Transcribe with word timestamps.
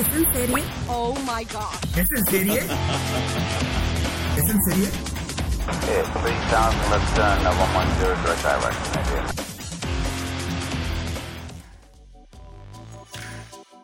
¿Es 0.00 0.06
en 0.16 0.32
serie? 0.32 0.64
Oh 0.88 1.14
my 1.26 1.44
god. 1.44 1.76
¿Es 1.94 2.10
en 2.10 2.24
serie? 2.24 2.60
¿Es 4.34 4.48
en 4.48 4.62
serie? 4.62 4.88
Okay, 5.66 6.02
3000 6.22 6.72
left 6.90 7.14
turn, 7.14 7.36
110 7.44 8.16
direct 8.22 8.42
direction, 8.42 8.96
idea. 8.96 9.26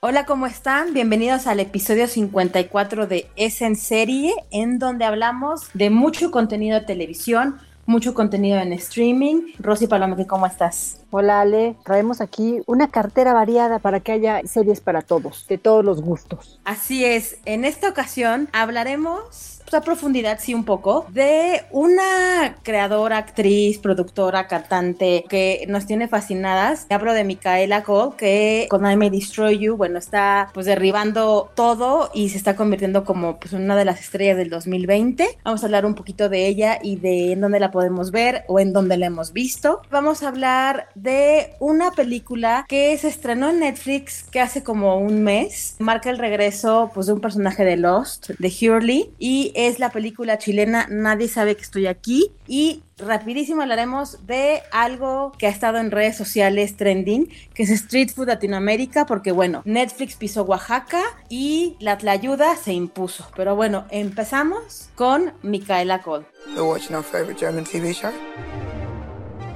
Hola, 0.01 0.25
¿cómo 0.25 0.47
están? 0.47 0.95
Bienvenidos 0.95 1.47
al 1.47 1.61
episodio 1.61 2.07
54 2.07 3.07
de 3.07 3.29
Es 3.37 3.61
en 3.61 3.77
serie, 3.77 4.33
en 4.51 4.79
donde 4.79 5.05
hablamos 5.05 5.69
de 5.75 5.91
mucho 5.91 6.31
contenido 6.31 6.81
de 6.81 6.87
televisión, 6.87 7.59
mucho 7.87 8.15
contenido 8.15 8.59
en 8.59 8.73
streaming. 8.73 9.53
Rosy 9.59 9.87
Paloma, 9.87 10.17
¿cómo 10.27 10.47
estás? 10.47 11.01
Hola 11.11 11.41
Ale, 11.41 11.77
traemos 11.85 12.21
aquí 12.21 12.61
una 12.67 12.89
cartera 12.89 13.33
variada 13.33 13.79
para 13.79 14.01
que 14.01 14.13
haya 14.13 14.43
series 14.45 14.81
para 14.81 15.03
todos, 15.03 15.47
de 15.49 15.57
todos 15.59 15.85
los 15.85 16.03
gustos. 16.03 16.61
Así 16.65 17.05
es, 17.05 17.39
en 17.45 17.65
esta 17.65 17.89
ocasión 17.89 18.49
hablaremos 18.53 19.56
pues, 19.67 19.75
a 19.75 19.85
profundidad, 19.85 20.39
sí, 20.41 20.55
un 20.55 20.65
poco, 20.65 21.07
de 21.11 21.63
una 21.73 22.57
creadora, 22.63 23.19
actriz, 23.19 23.79
productora, 23.79 24.47
cantante 24.47 25.25
que 25.29 25.65
nos 25.69 25.87
tiene 25.87 26.09
fascinadas. 26.09 26.87
Hablo 26.89 27.13
de 27.13 27.25
Micaela 27.25 27.83
Cole, 27.83 28.15
que 28.17 28.67
con 28.71 28.89
I 28.89 28.97
May 28.97 29.11
Destroy 29.11 29.59
You, 29.59 29.77
bueno, 29.77 29.99
está 29.99 30.51
pues 30.55 30.67
derribando 30.67 31.51
todo 31.55 32.11
y 32.15 32.29
se 32.29 32.39
está 32.39 32.55
convirtiendo 32.55 33.05
como 33.05 33.39
pues 33.41 33.53
una 33.53 33.77
de 33.77 33.85
las 33.85 34.01
estrellas 34.01 34.37
del 34.37 34.51
2020. 34.51 35.39
Vamos 35.45 35.63
a 35.63 35.67
hablar 35.67 35.85
un 35.85 35.95
poquito 35.95 36.29
de 36.29 36.47
ella 36.47 36.79
y 36.83 36.97
de 36.97 37.33
en 37.33 37.41
dónde 37.41 37.59
la 37.59 37.71
podemos 37.71 38.13
ver 38.13 38.45
o 38.47 38.61
en 38.61 38.73
dónde 38.73 38.97
la 38.97 39.07
hemos 39.07 39.33
visto. 39.33 39.83
Vamos 39.91 40.23
a 40.23 40.29
hablar 40.29 40.89
de 40.95 41.55
una 41.59 41.91
película 41.91 42.65
que 42.69 42.97
se 42.99 43.09
estrenó 43.09 43.51
en 43.51 43.61
Netflix 43.61 44.23
que 44.31 44.41
hace 44.41 44.63
como 44.63 44.99
un 44.99 45.23
mes. 45.23 45.75
Marca 45.79 46.11
el 46.11 46.19
regreso 46.19 46.91
pues 46.95 47.07
de 47.07 47.15
un 47.15 47.21
personaje 47.21 47.65
de 47.65 47.77
Lost, 47.77 48.31
de 48.39 48.49
Hurley, 48.49 49.11
y 49.19 49.53
es 49.57 49.79
la 49.79 49.91
película 49.91 50.39
chilena 50.39 50.87
Nadie 50.91 51.29
sabe 51.29 51.57
que 51.57 51.63
estoy 51.63 51.87
aquí 51.87 52.31
y 52.47 52.83
rapidísimo 52.99 53.63
hablaremos 53.63 54.27
de 54.27 54.63
algo 54.71 55.33
que 55.39 55.47
ha 55.47 55.51
estado 55.51 55.79
en 55.79 55.91
redes 55.91 56.17
sociales 56.17 56.77
trending, 56.77 57.31
que 57.55 57.63
es 57.63 57.71
Street 57.71 58.11
Food 58.15 58.29
Latinoamérica, 58.29 59.07
porque 59.07 59.33
bueno, 59.33 59.63
Netflix 59.65 60.17
pisó 60.17 60.43
Oaxaca 60.43 61.03
y 61.29 61.77
la 61.81 61.97
Tlayuda 61.99 62.57
se 62.57 62.75
impuso. 62.75 63.27
Pero 63.35 63.57
bueno, 63.57 63.87
empezamos 63.91 64.91
con 64.95 65.33
Micaela 65.43 66.03
Cole. 66.03 66.27
We're 66.55 66.63
watching 66.63 66.95
our 66.95 67.03
favorite 67.03 67.39
German 67.39 67.65
TV 67.65 67.95
show. 67.95 68.13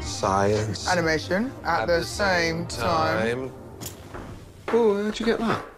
Science. 0.00 0.88
Animation 0.90 1.52
at, 1.62 1.86
the, 1.86 2.02
same 2.02 2.66
time. 2.66 3.50
Oh, 4.72 5.02
how'd 5.04 5.18
you 5.20 5.26
get 5.26 5.38
that? 5.38 5.69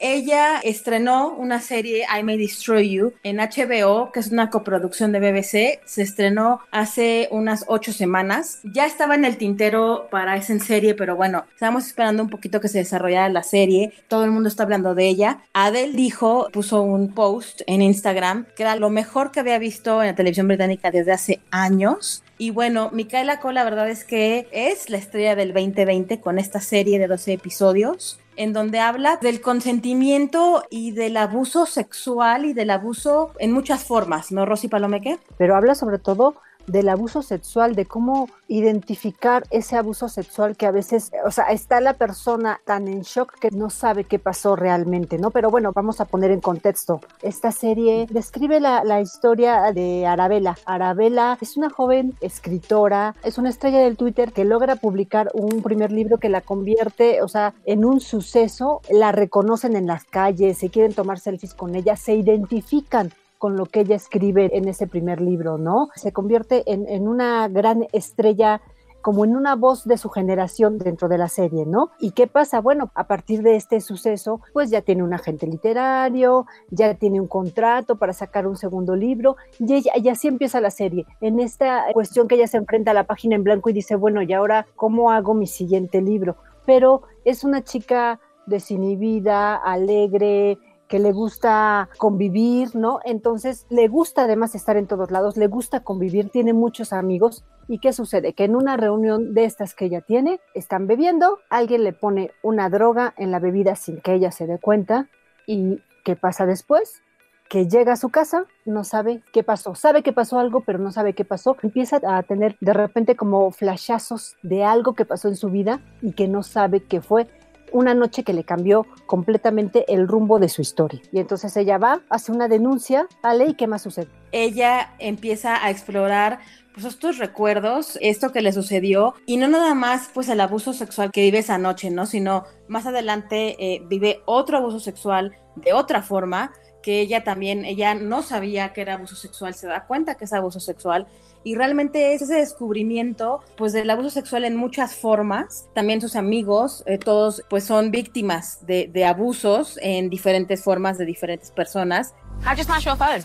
Ella 0.00 0.60
estrenó 0.60 1.34
una 1.34 1.60
serie 1.60 2.04
I 2.04 2.22
May 2.22 2.38
Destroy 2.38 2.88
You 2.88 3.14
en 3.24 3.38
HBO, 3.38 4.12
que 4.12 4.20
es 4.20 4.28
una 4.28 4.48
coproducción 4.48 5.10
de 5.10 5.18
BBC. 5.18 5.80
Se 5.86 6.02
estrenó 6.02 6.60
hace 6.70 7.26
unas 7.32 7.64
ocho 7.66 7.92
semanas. 7.92 8.60
Ya 8.62 8.86
estaba 8.86 9.16
en 9.16 9.24
el 9.24 9.36
tintero 9.36 10.06
para 10.08 10.36
esa 10.36 10.56
serie, 10.60 10.94
pero 10.94 11.16
bueno, 11.16 11.46
estábamos 11.52 11.88
esperando 11.88 12.22
un 12.22 12.30
poquito 12.30 12.60
que 12.60 12.68
se 12.68 12.78
desarrollara 12.78 13.28
la 13.28 13.42
serie. 13.42 13.92
Todo 14.06 14.24
el 14.24 14.30
mundo 14.30 14.48
está 14.48 14.62
hablando 14.62 14.94
de 14.94 15.08
ella. 15.08 15.40
Adele 15.52 15.94
dijo, 15.94 16.48
puso 16.52 16.82
un 16.82 17.12
post 17.12 17.62
en 17.66 17.82
Instagram 17.82 18.46
que 18.54 18.62
era 18.62 18.76
lo 18.76 18.90
mejor 18.90 19.32
que 19.32 19.40
había 19.40 19.58
visto 19.58 20.00
en 20.00 20.08
la 20.08 20.14
televisión 20.14 20.46
británica 20.46 20.92
desde 20.92 21.12
hace 21.12 21.40
años. 21.50 22.22
Y 22.38 22.50
bueno, 22.50 22.90
Micaela 22.92 23.40
Cole, 23.40 23.54
la 23.54 23.64
verdad 23.64 23.90
es 23.90 24.04
que 24.04 24.46
es 24.52 24.90
la 24.90 24.98
estrella 24.98 25.34
del 25.34 25.52
2020 25.52 26.20
con 26.20 26.38
esta 26.38 26.60
serie 26.60 27.00
de 27.00 27.08
12 27.08 27.32
episodios 27.32 28.20
en 28.38 28.52
donde 28.52 28.78
habla 28.78 29.16
del 29.16 29.40
consentimiento 29.40 30.64
y 30.70 30.92
del 30.92 31.16
abuso 31.16 31.66
sexual 31.66 32.44
y 32.44 32.52
del 32.52 32.70
abuso 32.70 33.32
en 33.40 33.52
muchas 33.52 33.84
formas, 33.84 34.30
¿no, 34.30 34.46
Rosy 34.46 34.68
Palomeque? 34.68 35.18
Pero 35.36 35.56
habla 35.56 35.74
sobre 35.74 35.98
todo 35.98 36.36
del 36.68 36.88
abuso 36.88 37.22
sexual, 37.22 37.74
de 37.74 37.86
cómo 37.86 38.28
identificar 38.46 39.44
ese 39.50 39.76
abuso 39.76 40.08
sexual 40.08 40.56
que 40.56 40.66
a 40.66 40.70
veces, 40.70 41.10
o 41.26 41.30
sea, 41.30 41.46
está 41.46 41.80
la 41.80 41.94
persona 41.94 42.60
tan 42.64 42.88
en 42.88 43.02
shock 43.02 43.38
que 43.38 43.50
no 43.50 43.70
sabe 43.70 44.04
qué 44.04 44.18
pasó 44.18 44.56
realmente, 44.56 45.18
¿no? 45.18 45.30
Pero 45.30 45.50
bueno, 45.50 45.72
vamos 45.74 46.00
a 46.00 46.04
poner 46.04 46.30
en 46.30 46.40
contexto. 46.40 47.00
Esta 47.22 47.52
serie 47.52 48.06
describe 48.10 48.60
la, 48.60 49.00
historia 49.00 49.72
de 49.72 50.06
Arabella. 50.06 50.56
Arabella 50.64 51.38
es 51.40 51.56
una 51.56 51.70
joven 51.70 52.14
escritora, 52.20 53.14
es 53.22 53.38
una 53.38 53.50
estrella 53.50 53.80
del 53.80 53.96
Twitter 53.96 54.32
que 54.32 54.44
logra 54.44 54.76
publicar 54.76 55.30
un 55.34 55.62
primer 55.62 55.92
libro 55.92 56.18
que 56.18 56.28
la 56.28 56.40
convierte, 56.40 57.22
o 57.22 57.28
sea, 57.28 57.54
en 57.64 57.84
un 57.84 58.00
suceso, 58.00 58.80
la 58.90 59.12
reconocen 59.12 59.76
en 59.76 59.86
las 59.86 60.04
calles, 60.04 60.58
se 60.58 60.70
quieren 60.70 60.94
tomar 60.94 61.18
selfies 61.18 61.54
con 61.54 61.74
ella, 61.74 61.96
se 61.96 62.14
identifican 62.14 63.12
con 63.38 63.56
lo 63.56 63.66
que 63.66 63.80
ella 63.80 63.96
escribe 63.96 64.50
en 64.52 64.68
ese 64.68 64.86
primer 64.86 65.20
libro, 65.20 65.58
¿no? 65.58 65.88
Se 65.94 66.12
convierte 66.12 66.64
en, 66.66 67.08
una 67.08 67.48
gran 67.48 67.86
estrella 67.92 68.60
como 69.00 69.24
en 69.24 69.36
una 69.36 69.54
voz 69.54 69.84
de 69.84 69.96
su 69.96 70.10
generación 70.10 70.76
dentro 70.76 71.08
de 71.08 71.18
la 71.18 71.28
serie, 71.28 71.64
¿no? 71.64 71.90
¿Y 72.00 72.10
qué 72.10 72.26
pasa? 72.26 72.60
Bueno, 72.60 72.90
a 72.94 73.06
partir 73.06 73.42
de 73.42 73.54
este 73.54 73.80
suceso, 73.80 74.40
pues 74.52 74.70
ya 74.70 74.82
tiene 74.82 75.04
un 75.04 75.14
agente 75.14 75.46
literario, 75.46 76.46
ya 76.70 76.94
tiene 76.94 77.20
un 77.20 77.28
contrato 77.28 77.96
para 77.96 78.12
sacar 78.12 78.46
un 78.48 78.56
segundo 78.56 78.96
libro, 78.96 79.36
y, 79.60 79.72
ella, 79.72 79.92
y 79.94 80.08
así 80.08 80.26
empieza 80.26 80.60
la 80.60 80.72
serie. 80.72 81.06
En 81.20 81.38
esta 81.38 81.84
cuestión 81.92 82.26
que 82.26 82.34
ella 82.34 82.48
se 82.48 82.56
enfrenta 82.56 82.90
a 82.90 82.94
la 82.94 83.04
página 83.04 83.36
en 83.36 83.44
blanco 83.44 83.70
y 83.70 83.72
dice, 83.72 83.94
bueno, 83.94 84.20
¿y 84.20 84.32
ahora 84.32 84.66
cómo 84.74 85.12
hago 85.12 85.32
mi 85.32 85.46
siguiente 85.46 86.02
libro? 86.02 86.36
Pero 86.66 87.02
es 87.24 87.44
una 87.44 87.62
chica 87.62 88.20
desinhibida, 88.46 89.56
alegre, 89.56 90.58
que 90.88 90.98
le 90.98 91.12
gusta 91.12 91.88
convivir, 91.98 92.74
¿no? 92.74 93.00
Entonces 93.04 93.66
le 93.70 93.88
gusta 93.88 94.24
además 94.24 94.54
estar 94.54 94.76
en 94.76 94.86
todos 94.86 95.10
lados, 95.10 95.36
le 95.36 95.46
gusta 95.46 95.80
convivir, 95.80 96.30
tiene 96.30 96.52
muchos 96.52 96.92
amigos. 96.92 97.44
¿Y 97.68 97.78
qué 97.78 97.92
sucede? 97.92 98.32
Que 98.32 98.44
en 98.44 98.56
una 98.56 98.76
reunión 98.76 99.34
de 99.34 99.44
estas 99.44 99.74
que 99.74 99.84
ella 99.84 100.00
tiene, 100.00 100.40
están 100.54 100.86
bebiendo, 100.86 101.38
alguien 101.50 101.84
le 101.84 101.92
pone 101.92 102.30
una 102.42 102.70
droga 102.70 103.14
en 103.18 103.30
la 103.30 103.38
bebida 103.38 103.76
sin 103.76 104.00
que 104.00 104.14
ella 104.14 104.32
se 104.32 104.46
dé 104.46 104.58
cuenta. 104.58 105.08
¿Y 105.46 105.82
qué 106.04 106.16
pasa 106.16 106.46
después? 106.46 107.02
que 107.48 107.66
llega 107.66 107.94
a 107.94 107.96
su 107.96 108.10
casa, 108.10 108.44
no 108.66 108.84
sabe 108.84 109.22
qué 109.32 109.42
pasó, 109.42 109.74
sabe 109.74 110.02
que 110.02 110.12
pasó 110.12 110.38
algo, 110.38 110.60
pero 110.60 110.78
no 110.78 110.92
sabe 110.92 111.14
qué 111.14 111.24
pasó, 111.24 111.56
empieza 111.62 112.00
a 112.06 112.22
tener 112.22 112.56
de 112.60 112.74
repente 112.74 113.16
como 113.16 113.50
flashazos 113.50 114.36
de 114.42 114.64
algo 114.64 114.94
que 114.94 115.06
pasó 115.06 115.28
en 115.28 115.36
su 115.36 115.48
vida 115.48 115.80
y 116.02 116.12
que 116.12 116.28
no 116.28 116.42
sabe 116.42 116.84
qué 116.84 117.00
fue, 117.00 117.26
una 117.72 117.94
noche 117.94 118.22
que 118.22 118.32
le 118.32 118.44
cambió 118.44 118.86
completamente 119.06 119.84
el 119.92 120.08
rumbo 120.08 120.38
de 120.38 120.48
su 120.48 120.62
historia. 120.62 121.00
Y 121.12 121.18
entonces 121.18 121.56
ella 121.56 121.78
va, 121.78 122.00
hace 122.10 122.32
una 122.32 122.48
denuncia, 122.48 123.06
¿vale? 123.22 123.46
¿Y 123.48 123.54
qué 123.54 123.66
más 123.66 123.82
sucede? 123.82 124.08
Ella 124.32 124.94
empieza 124.98 125.64
a 125.64 125.70
explorar 125.70 126.40
pues 126.74 126.86
estos 126.86 127.18
recuerdos, 127.18 127.98
esto 128.00 128.30
que 128.30 128.40
le 128.40 128.52
sucedió, 128.52 129.14
y 129.26 129.36
no 129.36 129.48
nada 129.48 129.74
más 129.74 130.10
pues 130.14 130.28
el 130.28 130.40
abuso 130.40 130.72
sexual 130.72 131.10
que 131.10 131.22
vive 131.22 131.38
esa 131.38 131.58
noche, 131.58 131.90
¿no? 131.90 132.06
Sino 132.06 132.44
más 132.68 132.86
adelante 132.86 133.56
eh, 133.58 133.82
vive 133.88 134.20
otro 134.26 134.58
abuso 134.58 134.78
sexual 134.78 135.36
de 135.56 135.72
otra 135.72 136.02
forma, 136.02 136.52
que 136.88 137.02
ella 137.02 137.22
también, 137.22 137.66
ella 137.66 137.92
no 137.94 138.22
sabía 138.22 138.72
que 138.72 138.80
era 138.80 138.94
abuso 138.94 139.14
sexual, 139.14 139.52
se 139.52 139.66
da 139.66 139.84
cuenta 139.84 140.14
que 140.14 140.24
es 140.24 140.32
abuso 140.32 140.58
sexual 140.58 141.06
y 141.44 141.54
realmente 141.54 142.14
es 142.14 142.22
ese 142.22 142.36
descubrimiento 142.36 143.42
pues 143.58 143.74
del 143.74 143.90
abuso 143.90 144.08
sexual 144.08 144.46
en 144.46 144.56
muchas 144.56 144.94
formas. 144.94 145.68
También 145.74 146.00
sus 146.00 146.16
amigos, 146.16 146.82
eh, 146.86 146.96
todos 146.96 147.42
pues 147.50 147.64
son 147.64 147.90
víctimas 147.90 148.64
de, 148.66 148.88
de, 148.90 149.04
abusos 149.04 149.78
en 149.82 150.08
diferentes 150.08 150.64
formas 150.64 150.96
de 150.96 151.04
diferentes 151.04 151.50
personas. 151.50 152.14
How'd 152.42 152.56
you 152.56 152.64
smash 152.64 152.86
your 152.86 152.96
phone? 152.96 153.22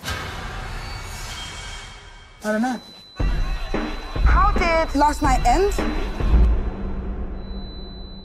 I 2.43 2.51
don't 2.51 2.61
know. 2.61 2.81
How 4.25 4.51
did 4.59 4.93
last 4.93 5.21
night 5.21 5.39
end? 5.45 6.32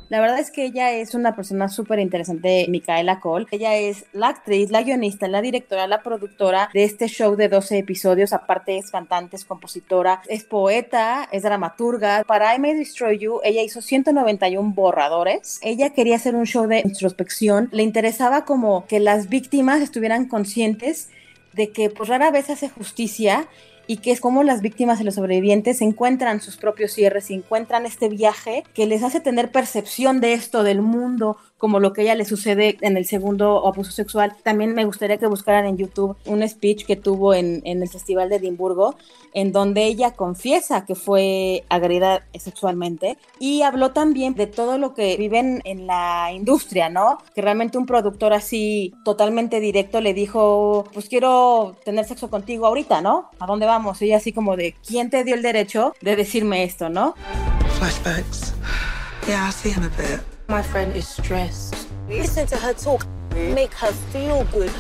La 0.09 0.21
verdad 0.23 0.39
es 0.39 0.51
que 0.51 0.65
ella 0.65 0.93
es 0.93 1.15
una 1.15 1.37
persona 1.37 1.69
súper 1.69 1.99
interesante, 1.99 2.65
Micaela 2.69 3.21
Cole. 3.21 3.47
Ella 3.51 3.77
es 3.77 4.07
la 4.13 4.29
actriz, 4.29 4.71
la 4.71 4.83
guionista, 4.83 5.29
la 5.29 5.43
directora, 5.43 5.87
la 5.87 6.03
productora 6.03 6.71
de 6.73 6.85
este 6.85 7.09
show 7.09 7.37
de 7.37 7.49
12 7.49 7.79
episodios. 7.79 8.33
Aparte 8.33 8.79
es 8.79 8.91
cantante, 8.91 9.37
es 9.37 9.45
compositora, 9.45 10.23
es 10.29 10.45
poeta, 10.45 11.29
es 11.31 11.43
dramaturga. 11.43 12.25
Para 12.25 12.55
I 12.55 12.59
May 12.59 12.75
Destroy 12.75 13.19
You, 13.19 13.41
ella 13.45 13.63
hizo 13.63 13.83
191 13.83 14.73
borradores. 14.75 15.61
Ella 15.63 15.91
quería 15.91 16.17
hacer 16.17 16.35
un 16.35 16.47
show 16.47 16.67
de 16.67 16.81
introspección. 16.81 17.69
Le 17.71 17.83
interesaba 17.83 18.47
como 18.47 18.87
que 18.87 19.01
las 19.01 19.29
víctimas 19.29 19.83
estuvieran 19.83 20.27
conscientes 20.27 21.11
de 21.53 21.71
que 21.71 21.91
pues 21.91 22.09
rara 22.09 22.31
vez 22.31 22.49
hace 22.49 22.71
justicia 22.71 23.47
y 23.89 23.97
que 23.97 24.13
es 24.13 24.21
como 24.21 24.45
las 24.45 24.61
víctimas 24.61 25.01
y 25.01 25.05
los 25.05 25.17
sobrevivientes 25.17 25.81
encuentran 25.81 26.41
sus 26.41 26.59
propios 26.59 26.93
cierres 26.93 27.31
y 27.31 27.35
encuentran 27.35 27.87
este 27.87 28.09
viaje 28.09 28.63
que 28.75 28.87
les 28.87 29.03
hace 29.03 29.19
tener 29.19 29.51
percepción 29.51 30.21
de 30.21 30.35
esto, 30.35 30.63
del 30.63 30.83
mundo, 30.83 31.39
como 31.59 31.81
lo 31.81 31.93
que 31.93 32.03
a 32.03 32.05
ella 32.05 32.15
le 32.15 32.25
sucede 32.25 32.79
en 32.81 32.97
el 32.97 33.05
segundo 33.05 33.67
abuso 33.67 33.91
sexual. 33.91 34.35
También 34.43 34.75
me 34.75 34.85
gustaría 34.85 35.19
que 35.19 35.27
buscaran 35.27 35.67
en 35.67 35.77
YouTube 35.77 36.17
un 36.25 36.49
speech 36.49 36.87
que 36.87 36.97
tuvo 36.97 37.35
en, 37.35 37.61
en 37.65 37.83
el 37.83 37.89
Festival 37.89 38.29
de 38.29 38.37
Edimburgo, 38.37 38.97
en 39.35 39.53
donde 39.53 39.85
ella 39.85 40.13
confiesa 40.13 40.87
que 40.87 40.95
fue 40.95 41.65
agredida 41.69 42.25
sexualmente 42.39 43.19
y 43.39 43.63
habló 43.63 43.91
también 43.91 44.35
de 44.35 44.47
todo 44.47 44.79
lo 44.79 44.95
que 44.95 45.17
viven 45.17 45.61
en 45.65 45.87
la 45.87 46.31
industria, 46.33 46.89
¿no? 46.89 47.19
Que 47.35 47.43
realmente 47.43 47.79
un 47.79 47.87
productor 47.87 48.33
así 48.33 48.95
totalmente 49.05 49.61
directo 49.61 50.01
le 50.01 50.15
dijo, 50.15 50.85
pues 50.93 51.09
quiero 51.09 51.77
tener 51.85 52.05
sexo 52.05 52.31
contigo 52.31 52.67
ahorita, 52.67 53.01
¿no? 53.01 53.31
¿A 53.39 53.47
dónde 53.47 53.67
vamos? 53.67 54.01
Y 54.01 54.07
ella 54.07 54.19
así 54.19 54.33
como 54.33 54.57
de, 54.57 54.75
¿quién 54.87 55.11
te 55.11 55.25
dio 55.25 55.35
el 55.35 55.43
derecho 55.43 55.95
de 56.01 56.17
decirme 56.17 56.65
esto, 56.65 56.89
¿no? 56.89 57.15
Flashbacks. 57.79 58.55
Yeah, 59.27 59.49
I 59.49 59.53
see 59.53 59.71
him 59.71 59.85
a 59.85 59.89
bit. 59.89 60.38
My 60.51 60.63
friend 60.63 60.97
is 60.97 61.07
stressed. 61.07 61.75
Listen 62.09 62.47
to 62.47 62.57
her 62.57 62.75
talk. 62.75 63.05
Make 63.35 63.75
her 63.83 63.93
feel 64.11 64.47
good. 64.51 64.71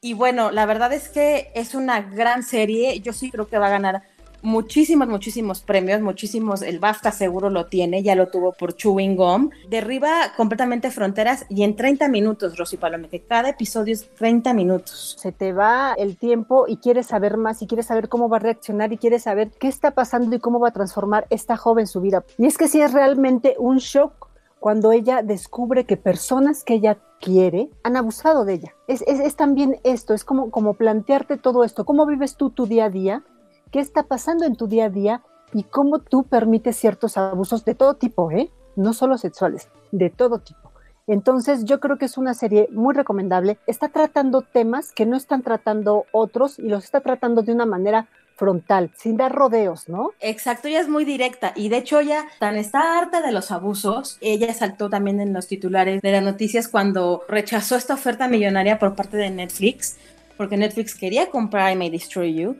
Y 0.00 0.14
bueno, 0.14 0.52
la 0.52 0.64
verdad 0.64 0.92
es 0.92 1.08
que 1.08 1.50
es 1.56 1.74
una 1.74 2.02
gran 2.02 2.44
serie. 2.44 3.00
Yo 3.00 3.12
sí 3.12 3.28
creo 3.28 3.48
que 3.48 3.58
va 3.58 3.66
a 3.66 3.70
ganar 3.70 4.04
muchísimos, 4.42 5.08
muchísimos 5.08 5.62
premios, 5.62 6.00
muchísimos. 6.02 6.62
El 6.62 6.78
BAFTA 6.78 7.10
seguro 7.10 7.50
lo 7.50 7.66
tiene, 7.66 8.04
ya 8.04 8.14
lo 8.14 8.28
tuvo 8.28 8.52
por 8.52 8.76
Chewing 8.76 9.16
Gum. 9.16 9.50
Derriba 9.68 10.34
completamente 10.36 10.92
fronteras 10.92 11.46
y 11.48 11.64
en 11.64 11.74
30 11.74 12.06
minutos, 12.06 12.56
Rosy 12.56 12.76
Palome, 12.76 13.08
que 13.08 13.22
cada 13.22 13.48
episodio 13.48 13.94
es 13.94 14.08
30 14.14 14.54
minutos. 14.54 15.16
Se 15.18 15.32
te 15.32 15.52
va 15.52 15.94
el 15.98 16.16
tiempo 16.16 16.66
y 16.68 16.76
quieres 16.76 17.06
saber 17.06 17.38
más 17.38 17.60
y 17.60 17.66
quieres 17.66 17.86
saber 17.86 18.08
cómo 18.08 18.28
va 18.28 18.36
a 18.36 18.40
reaccionar 18.40 18.92
y 18.92 18.98
quieres 18.98 19.24
saber 19.24 19.50
qué 19.50 19.66
está 19.66 19.90
pasando 19.90 20.36
y 20.36 20.38
cómo 20.38 20.60
va 20.60 20.68
a 20.68 20.72
transformar 20.72 21.26
esta 21.28 21.56
joven 21.56 21.88
su 21.88 22.00
vida. 22.00 22.24
Y 22.38 22.46
es 22.46 22.56
que 22.56 22.68
sí 22.68 22.80
es 22.80 22.92
realmente 22.92 23.56
un 23.58 23.78
shock 23.78 24.30
cuando 24.62 24.92
ella 24.92 25.22
descubre 25.22 25.86
que 25.86 25.96
personas 25.96 26.62
que 26.62 26.74
ella 26.74 26.96
quiere 27.20 27.68
han 27.82 27.96
abusado 27.96 28.44
de 28.44 28.54
ella. 28.54 28.74
Es, 28.86 29.34
también 29.34 29.80
esto, 29.82 30.14
es 30.14 30.24
como, 30.24 30.52
como 30.52 30.74
plantearte 30.74 31.36
todo 31.36 31.64
esto, 31.64 31.84
cómo 31.84 32.06
vives 32.06 32.36
tú 32.36 32.50
tu 32.50 32.66
día 32.66 32.84
a 32.84 32.88
día, 32.88 33.24
qué 33.72 33.80
está 33.80 34.04
pasando 34.04 34.44
en 34.44 34.54
tu 34.54 34.68
día 34.68 34.84
a 34.84 34.88
día 34.88 35.22
y 35.52 35.64
cómo 35.64 35.98
tú 35.98 36.22
permites 36.22 36.76
ciertos 36.76 37.16
abusos 37.16 37.64
de 37.64 37.74
todo 37.74 37.94
tipo, 37.94 38.30
¿eh? 38.30 38.52
no 38.76 38.92
solo 38.92 39.18
sexuales, 39.18 39.68
de 39.90 40.10
todo 40.10 40.38
tipo. 40.38 40.70
Entonces 41.08 41.64
yo 41.64 41.80
creo 41.80 41.98
que 41.98 42.04
es 42.04 42.16
una 42.16 42.32
serie 42.32 42.68
muy 42.70 42.94
recomendable. 42.94 43.58
Está 43.66 43.88
tratando 43.88 44.42
temas 44.42 44.92
que 44.92 45.06
no 45.06 45.16
están 45.16 45.42
tratando 45.42 46.04
otros 46.12 46.60
y 46.60 46.68
los 46.68 46.84
está 46.84 47.00
tratando 47.00 47.42
de 47.42 47.52
una 47.52 47.66
manera 47.66 48.06
frontal, 48.42 48.90
sin 48.96 49.16
dar 49.16 49.30
rodeos, 49.30 49.88
¿no? 49.88 50.10
Exacto, 50.18 50.66
ella 50.66 50.80
es 50.80 50.88
muy 50.88 51.04
directa 51.04 51.52
y 51.54 51.68
de 51.68 51.76
hecho 51.76 52.00
ella 52.00 52.26
tan 52.40 52.56
está 52.56 52.98
harta 52.98 53.22
de 53.22 53.30
los 53.30 53.52
abusos, 53.52 54.18
ella 54.20 54.52
saltó 54.52 54.90
también 54.90 55.20
en 55.20 55.32
los 55.32 55.46
titulares 55.46 56.02
de 56.02 56.10
las 56.10 56.24
noticias 56.24 56.66
cuando 56.66 57.22
rechazó 57.28 57.76
esta 57.76 57.94
oferta 57.94 58.26
millonaria 58.26 58.80
por 58.80 58.96
parte 58.96 59.16
de 59.16 59.30
Netflix, 59.30 59.96
porque 60.36 60.56
Netflix 60.56 60.96
quería 60.96 61.30
comprar 61.30 61.72
I 61.72 61.76
May 61.76 61.90
Destroy 61.90 62.34
You 62.34 62.56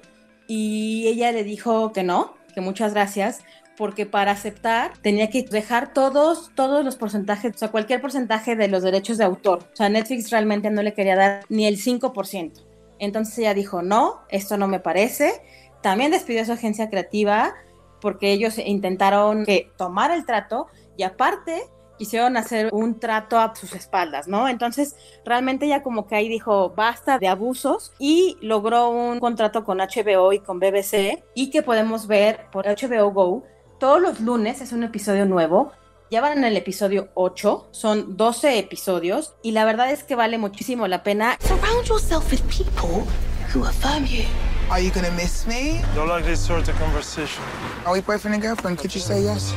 y 0.47 1.09
ella 1.09 1.33
le 1.33 1.43
dijo 1.43 1.93
que 1.93 2.05
no, 2.05 2.35
que 2.55 2.61
muchas 2.61 2.95
gracias, 2.95 3.41
porque 3.77 4.07
para 4.07 4.31
aceptar 4.31 4.93
tenía 4.99 5.31
que 5.31 5.43
dejar 5.43 5.93
todos, 5.93 6.53
todos 6.55 6.85
los 6.85 6.95
porcentajes, 6.95 7.57
o 7.57 7.59
sea, 7.59 7.73
cualquier 7.73 8.01
porcentaje 8.01 8.55
de 8.55 8.69
los 8.69 8.85
derechos 8.85 9.19
de 9.19 9.25
autor. 9.25 9.65
O 9.73 9.77
sea, 9.77 9.89
Netflix 9.89 10.31
realmente 10.31 10.71
no 10.71 10.81
le 10.85 10.95
quería 10.95 11.17
dar 11.17 11.45
ni 11.49 11.67
el 11.67 11.77
5%. 11.77 12.53
Entonces 13.03 13.37
ella 13.39 13.53
dijo, 13.53 13.83
no, 13.83 14.21
esto 14.29 14.57
no 14.57 14.69
me 14.69 14.79
parece. 14.79 15.43
También 15.83 16.11
despidió 16.11 16.43
a 16.43 16.45
su 16.45 16.53
agencia 16.53 16.89
creativa 16.89 17.55
porque 18.01 18.33
ellos 18.33 18.59
intentaron 18.59 19.45
que 19.45 19.71
tomar 19.77 20.11
el 20.11 20.25
trato 20.27 20.67
y 20.97 21.03
aparte 21.05 21.63
quisieron 21.99 22.37
hacer 22.37 22.71
un 22.73 22.99
trato 22.99 23.39
a 23.39 23.55
sus 23.55 23.75
espaldas, 23.75 24.27
¿no? 24.27 24.49
Entonces, 24.49 24.97
realmente 25.25 25.67
ella 25.67 25.83
como 25.83 26.09
que 26.09 26.17
ahí 26.17 26.29
dijo, 26.29 26.71
basta 26.71 27.19
de 27.19 27.29
abusos 27.29 27.93
y 27.99 28.37
logró 28.41 28.89
un 28.89 29.21
contrato 29.21 29.65
con 29.65 29.79
HBO 29.79 30.33
y 30.33 30.41
con 30.41 30.59
BBC 30.59 31.23
y 31.35 31.51
que 31.51 31.63
podemos 31.63 32.09
ver 32.09 32.47
por 32.51 32.67
HBO 32.67 33.13
Go 33.13 33.45
todos 33.83 34.01
los 34.01 34.21
lunes 34.21 34.61
es 34.61 34.71
un 34.71 34.85
episodio 34.85 35.27
nuevo. 35.27 35.73
Ya 36.09 36.21
van 36.21 36.39
en 36.39 36.45
el 36.45 36.57
episodio 36.57 37.09
8, 37.15 37.71
son 37.73 38.17
12 38.17 38.61
episodios 38.61 39.35
y 39.43 39.51
la 39.51 39.65
verdad 39.65 39.91
es 39.91 40.05
que 40.05 40.15
vale 40.15 40.39
muchísimo 40.39 40.87
la 40.87 41.03
pena. 41.03 41.37
Surround 41.41 41.85
yourself 41.89 42.31
with 42.31 42.43
people 42.43 43.05
who 43.53 43.65
affirm 43.65 44.05
you. 44.07 44.23
Are 44.73 44.81
you 44.81 44.91
gonna 44.91 45.11
miss 45.11 45.47
me? 45.47 45.85
Don't 45.95 46.09
like 46.09 46.25
this 46.25 46.41
sort 46.41 46.67
of 46.67 46.75
conversation. 46.77 47.45
Are 47.85 47.93
we 47.93 48.01
boyfriend 48.01 48.37
and 48.37 48.43
girlfriend? 48.43 48.79
Could 48.79 48.95
you 48.95 49.03
say 49.03 49.23
yes? 49.23 49.53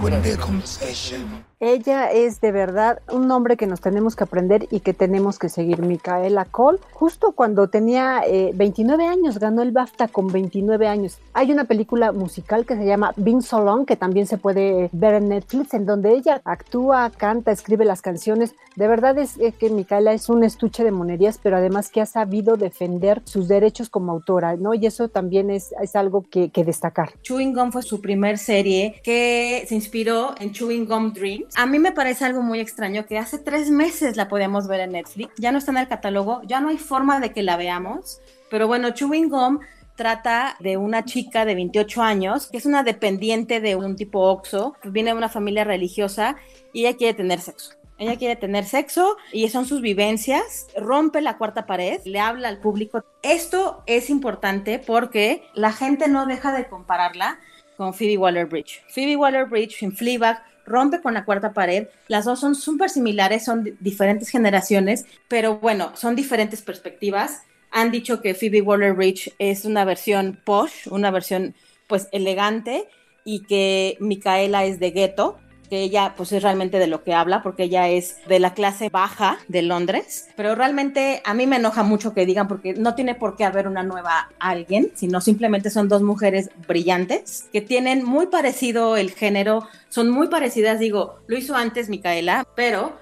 Wouldn't 0.00 0.24
be 0.24 0.30
a 0.30 0.36
conversation. 0.36 1.44
Ella 1.64 2.10
es 2.10 2.40
de 2.40 2.50
verdad 2.50 3.02
un 3.08 3.28
nombre 3.28 3.56
que 3.56 3.68
nos 3.68 3.80
tenemos 3.80 4.16
que 4.16 4.24
aprender 4.24 4.66
y 4.72 4.80
que 4.80 4.94
tenemos 4.94 5.38
que 5.38 5.48
seguir. 5.48 5.80
Micaela 5.80 6.44
Cole, 6.44 6.80
justo 6.90 7.30
cuando 7.36 7.68
tenía 7.68 8.22
eh, 8.26 8.50
29 8.52 9.06
años, 9.06 9.38
ganó 9.38 9.62
el 9.62 9.70
BAFTA 9.70 10.08
con 10.08 10.26
29 10.26 10.88
años. 10.88 11.18
Hay 11.34 11.52
una 11.52 11.62
película 11.62 12.10
musical 12.10 12.66
que 12.66 12.74
se 12.74 12.84
llama 12.84 13.14
Been 13.16 13.42
So 13.42 13.62
Long, 13.62 13.86
que 13.86 13.94
también 13.94 14.26
se 14.26 14.38
puede 14.38 14.90
ver 14.90 15.14
en 15.14 15.28
Netflix, 15.28 15.72
en 15.74 15.86
donde 15.86 16.12
ella 16.14 16.40
actúa, 16.44 17.12
canta, 17.16 17.52
escribe 17.52 17.84
las 17.84 18.02
canciones. 18.02 18.56
De 18.74 18.88
verdad 18.88 19.16
es 19.18 19.38
eh, 19.38 19.52
que 19.56 19.70
Micaela 19.70 20.14
es 20.14 20.28
un 20.28 20.42
estuche 20.42 20.82
de 20.82 20.90
monerías, 20.90 21.38
pero 21.40 21.58
además 21.58 21.90
que 21.90 22.00
ha 22.00 22.06
sabido 22.06 22.56
defender 22.56 23.22
sus 23.24 23.46
derechos 23.46 23.88
como 23.88 24.10
autora, 24.10 24.56
¿no? 24.56 24.74
Y 24.74 24.84
eso 24.86 25.10
también 25.10 25.48
es, 25.48 25.72
es 25.80 25.94
algo 25.94 26.24
que, 26.28 26.50
que 26.50 26.64
destacar. 26.64 27.12
Chewing 27.22 27.54
Gum 27.54 27.70
fue 27.70 27.84
su 27.84 28.00
primer 28.00 28.38
serie 28.38 29.00
que 29.04 29.64
se 29.68 29.76
inspiró 29.76 30.34
en 30.40 30.50
Chewing 30.50 30.86
Gum 30.86 31.12
Dreams. 31.12 31.51
A 31.54 31.66
mí 31.66 31.78
me 31.78 31.92
parece 31.92 32.24
algo 32.24 32.40
muy 32.40 32.60
extraño 32.60 33.04
que 33.04 33.18
hace 33.18 33.38
tres 33.38 33.70
meses 33.70 34.16
la 34.16 34.28
podíamos 34.28 34.68
ver 34.68 34.80
en 34.80 34.92
Netflix, 34.92 35.34
ya 35.36 35.52
no 35.52 35.58
está 35.58 35.70
en 35.70 35.78
el 35.78 35.88
catálogo, 35.88 36.40
ya 36.44 36.60
no 36.60 36.70
hay 36.70 36.78
forma 36.78 37.20
de 37.20 37.32
que 37.32 37.42
la 37.42 37.58
veamos, 37.58 38.22
pero 38.50 38.66
bueno, 38.66 38.90
Chewing 38.90 39.28
Gum 39.28 39.60
trata 39.94 40.56
de 40.60 40.78
una 40.78 41.04
chica 41.04 41.44
de 41.44 41.54
28 41.54 42.02
años 42.02 42.48
que 42.50 42.56
es 42.56 42.64
una 42.64 42.82
dependiente 42.82 43.60
de 43.60 43.76
un 43.76 43.96
tipo 43.96 44.20
Oxo, 44.20 44.76
viene 44.84 45.10
de 45.10 45.16
una 45.18 45.28
familia 45.28 45.64
religiosa 45.64 46.36
y 46.72 46.86
ella 46.86 46.96
quiere 46.96 47.14
tener 47.14 47.40
sexo. 47.40 47.72
Ella 47.98 48.16
quiere 48.16 48.34
tener 48.34 48.64
sexo 48.64 49.16
y 49.30 49.48
son 49.50 49.66
sus 49.66 49.82
vivencias, 49.82 50.68
rompe 50.74 51.20
la 51.20 51.36
cuarta 51.36 51.66
pared, 51.66 52.00
le 52.04 52.18
habla 52.18 52.48
al 52.48 52.58
público. 52.58 53.04
Esto 53.22 53.82
es 53.86 54.08
importante 54.08 54.78
porque 54.78 55.44
la 55.54 55.72
gente 55.72 56.08
no 56.08 56.24
deja 56.24 56.50
de 56.50 56.66
compararla 56.66 57.38
con 57.76 57.94
Phoebe 57.94 58.18
Waller-Bridge. 58.18 58.84
Phoebe 58.88 59.16
Waller-Bridge 59.16 59.82
en 59.82 59.92
Fleabag 59.92 60.42
rompe 60.66 61.00
con 61.00 61.14
la 61.14 61.24
cuarta 61.24 61.52
pared. 61.52 61.88
Las 62.08 62.24
dos 62.24 62.40
son 62.40 62.54
súper 62.54 62.90
similares, 62.90 63.44
son 63.44 63.64
di- 63.64 63.74
diferentes 63.80 64.28
generaciones, 64.28 65.04
pero 65.28 65.58
bueno, 65.58 65.92
son 65.96 66.16
diferentes 66.16 66.62
perspectivas. 66.62 67.42
Han 67.70 67.90
dicho 67.90 68.20
que 68.20 68.34
Phoebe 68.34 68.60
Waller-Bridge 68.62 69.34
es 69.38 69.64
una 69.64 69.84
versión 69.84 70.38
posh, 70.44 70.88
una 70.90 71.10
versión 71.10 71.54
pues 71.86 72.08
elegante 72.12 72.88
y 73.24 73.42
que 73.44 73.96
Micaela 74.00 74.64
es 74.64 74.78
de 74.80 74.90
gueto, 74.90 75.38
ella 75.80 76.14
pues 76.16 76.32
es 76.32 76.42
realmente 76.42 76.78
de 76.78 76.86
lo 76.86 77.02
que 77.02 77.14
habla 77.14 77.42
porque 77.42 77.64
ella 77.64 77.88
es 77.88 78.16
de 78.28 78.38
la 78.38 78.54
clase 78.54 78.88
baja 78.90 79.38
de 79.48 79.62
Londres, 79.62 80.28
pero 80.36 80.54
realmente 80.54 81.22
a 81.24 81.34
mí 81.34 81.46
me 81.46 81.56
enoja 81.56 81.82
mucho 81.82 82.14
que 82.14 82.26
digan 82.26 82.48
porque 82.48 82.74
no 82.74 82.94
tiene 82.94 83.14
por 83.14 83.36
qué 83.36 83.44
haber 83.44 83.66
una 83.68 83.82
nueva 83.82 84.30
alguien, 84.38 84.92
sino 84.94 85.20
simplemente 85.20 85.70
son 85.70 85.88
dos 85.88 86.02
mujeres 86.02 86.50
brillantes 86.66 87.48
que 87.52 87.60
tienen 87.60 88.04
muy 88.04 88.26
parecido 88.26 88.96
el 88.96 89.10
género, 89.12 89.66
son 89.88 90.10
muy 90.10 90.28
parecidas, 90.28 90.78
digo, 90.78 91.16
lo 91.26 91.36
hizo 91.36 91.54
antes 91.54 91.88
Micaela, 91.88 92.46
pero 92.54 92.92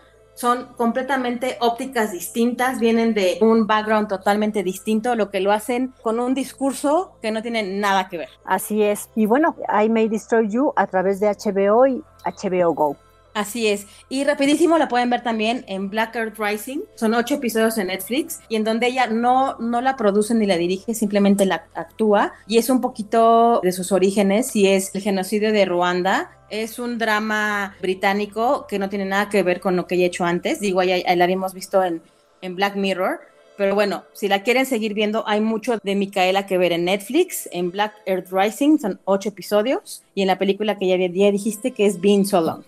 son 0.41 0.69
completamente 0.77 1.59
ópticas 1.61 2.13
distintas, 2.13 2.81
vienen 2.81 3.13
de 3.13 3.37
un 3.43 3.67
background 3.67 4.09
totalmente 4.09 4.63
distinto, 4.63 5.15
lo 5.15 5.31
que 5.31 5.41
lo 5.41 5.53
hacen 5.53 5.93
con 6.01 6.19
un 6.19 6.33
discurso 6.33 7.19
que 7.21 7.31
no 7.31 7.43
tiene 7.43 7.63
nada 7.63 8.09
que 8.09 8.17
ver. 8.17 8.29
Así 8.47 8.83
es. 8.83 9.11
Y 9.15 9.27
bueno, 9.27 9.55
I 9.69 9.91
May 9.91 10.09
Destroy 10.09 10.49
You 10.49 10.73
a 10.77 10.87
través 10.87 11.21
de 11.21 11.29
HBO 11.29 11.87
y 11.87 12.03
HBO 12.25 12.75
Go. 12.75 12.97
Así 13.35 13.69
es. 13.69 13.87
Y 14.09 14.25
rapidísimo 14.25 14.77
la 14.77 14.89
pueden 14.89 15.09
ver 15.09 15.23
también 15.23 15.65
en 15.69 15.89
Black 15.89 16.17
Earth 16.17 16.39
Rising. 16.39 16.81
Son 16.97 17.15
ocho 17.15 17.37
episodios 17.37 17.79
en 17.79 17.87
Netflix 17.87 18.41
y 18.49 18.57
en 18.57 18.65
donde 18.65 18.89
ella 18.89 19.07
no, 19.07 19.57
no 19.59 19.81
la 19.81 19.97
produce 19.97 20.35
ni 20.35 20.47
la 20.47 20.57
dirige, 20.57 20.95
simplemente 20.95 21.47
la 21.47 21.67
actúa. 21.75 22.33
Y 22.49 22.59
es 22.59 22.71
un 22.71 22.81
poquito 22.81 23.61
de 23.63 23.73
sus 23.73 23.93
orígenes 23.93 24.57
y 24.57 24.67
es 24.67 24.95
el 24.95 25.03
genocidio 25.03 25.53
de 25.53 25.65
Ruanda. 25.65 26.33
Es 26.51 26.81
un 26.81 26.99
drama 26.99 27.77
británico 27.81 28.67
que 28.67 28.81
no 28.81 28.89
tiene 28.89 29.05
nada 29.05 29.29
que 29.29 29.45
ver 29.45 29.61
con 29.61 29.77
lo 29.77 29.87
que 29.87 29.95
ella 29.95 30.05
ha 30.05 30.09
hecho 30.09 30.25
antes. 30.25 30.59
Digo, 30.59 30.83
ya, 30.83 30.97
la 31.15 31.25
habíamos 31.25 31.55
visto 31.55 31.85
en, 31.85 32.03
en 32.43 32.57
Black 32.57 32.75
Mirror. 32.75 33.21
Pero 33.61 33.75
bueno, 33.75 34.05
si 34.15 34.27
la 34.27 34.43
quieren 34.43 34.65
seguir 34.65 34.95
viendo, 34.95 35.23
hay 35.29 35.43
mucho 35.43 35.77
de 35.83 35.95
Micaela 35.95 36.47
que 36.47 36.57
ver 36.57 36.73
en 36.73 36.87
Netflix, 36.87 37.47
en 37.53 37.71
Black 37.71 37.93
Earth 38.07 38.33
Rising, 38.33 38.79
son 38.79 39.03
ocho 39.05 39.29
episodios, 39.29 40.03
y 40.15 40.23
en 40.23 40.29
la 40.29 40.39
película 40.39 40.79
que 40.79 40.89
ya, 40.89 40.97
ya 40.97 41.31
dijiste 41.31 41.73
que 41.73 41.85
es 41.85 42.01
Being 42.01 42.25
So 42.25 42.41
Long. 42.41 42.65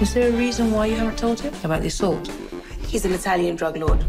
Is 0.00 0.14
there 0.14 0.28
a 0.28 0.38
reason 0.38 0.72
why 0.72 0.88
you 0.88 0.96
haven't 0.96 1.18
told 1.20 1.38
him 1.38 1.52
about 1.64 1.82
the 1.82 1.88
assault? 1.88 2.30
He's 2.90 3.04
an 3.04 3.12
Italian 3.12 3.56
drug 3.56 3.76
lord. 3.76 4.00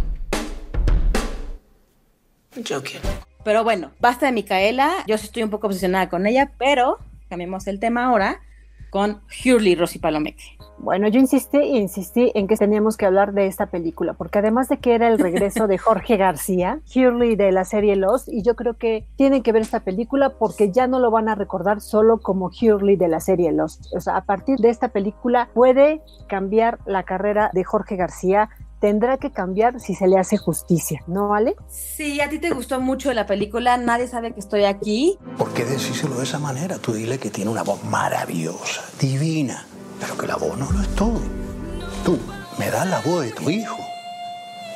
I'm 2.55 2.63
joking. 2.63 3.01
Pero 3.43 3.65
bueno, 3.65 3.91
basta 4.00 4.27
de 4.27 4.31
Micaela, 4.31 5.03
yo 5.07 5.15
estoy 5.15 5.43
un 5.43 5.50
poco 5.50 5.67
obsesionada 5.67 6.07
con 6.07 6.25
ella, 6.25 6.53
pero 6.57 7.00
cambiemos 7.27 7.67
el 7.67 7.81
tema 7.81 8.05
ahora 8.05 8.39
con 8.91 9.21
Hurley 9.43 9.75
Rosy 9.75 10.00
Palomeque. 10.00 10.57
Bueno, 10.83 11.07
yo 11.09 11.19
insistí 11.19 11.57
e 11.57 11.77
insistí 11.77 12.31
en 12.33 12.47
que 12.47 12.57
teníamos 12.57 12.97
que 12.97 13.05
hablar 13.05 13.33
de 13.33 13.45
esta 13.45 13.67
película, 13.67 14.13
porque 14.13 14.39
además 14.39 14.67
de 14.67 14.77
que 14.77 14.95
era 14.95 15.07
el 15.09 15.19
regreso 15.19 15.67
de 15.67 15.77
Jorge 15.77 16.17
García, 16.17 16.79
Hurley 16.95 17.35
de 17.35 17.51
la 17.51 17.65
serie 17.65 17.95
Lost, 17.95 18.27
y 18.27 18.41
yo 18.41 18.55
creo 18.55 18.73
que 18.73 19.05
tienen 19.15 19.43
que 19.43 19.51
ver 19.51 19.61
esta 19.61 19.81
película 19.81 20.31
porque 20.39 20.71
ya 20.71 20.88
no 20.88 20.97
lo 20.97 21.11
van 21.11 21.29
a 21.29 21.35
recordar 21.35 21.81
solo 21.81 22.19
como 22.19 22.47
Hurley 22.47 22.95
de 22.95 23.07
la 23.09 23.19
serie 23.19 23.51
Lost. 23.51 23.85
O 23.95 24.01
sea, 24.01 24.17
a 24.17 24.25
partir 24.25 24.57
de 24.57 24.69
esta 24.69 24.88
película 24.88 25.50
puede 25.53 26.01
cambiar 26.27 26.79
la 26.88 27.03
carrera 27.03 27.51
de 27.53 27.63
Jorge 27.63 27.95
García 27.95 28.50
tendrá 28.79 29.17
que 29.17 29.31
cambiar 29.31 29.79
si 29.79 29.93
se 29.93 30.07
le 30.07 30.17
hace 30.17 30.38
justicia, 30.38 31.01
¿no 31.05 31.29
vale? 31.29 31.55
Sí, 31.69 32.19
a 32.19 32.27
ti 32.29 32.39
te 32.39 32.50
gustó 32.50 32.81
mucho 32.81 33.13
la 33.13 33.27
película, 33.27 33.77
nadie 33.77 34.07
sabe 34.07 34.33
que 34.33 34.39
estoy 34.39 34.63
aquí. 34.63 35.19
¿Por 35.38 35.53
qué 35.53 35.63
decírselo 35.63 36.17
de 36.17 36.23
esa 36.23 36.39
manera? 36.39 36.79
Tú 36.79 36.93
dile 36.93 37.19
que 37.19 37.29
tiene 37.29 37.51
una 37.51 37.61
voz 37.61 37.83
maravillosa, 37.83 38.83
divina, 39.00 39.67
pero 40.01 40.17
que 40.17 40.27
la 40.27 40.36
voz 40.36 40.58
no 40.58 40.70
lo 40.72 40.81
es 40.81 40.89
todo. 40.96 41.22
Tú 42.03 42.20
me 42.60 42.70
das 42.70 42.88
la 42.89 43.00
voz 43.01 43.24
de 43.24 43.31
tu 43.31 43.50
hijo 43.50 43.77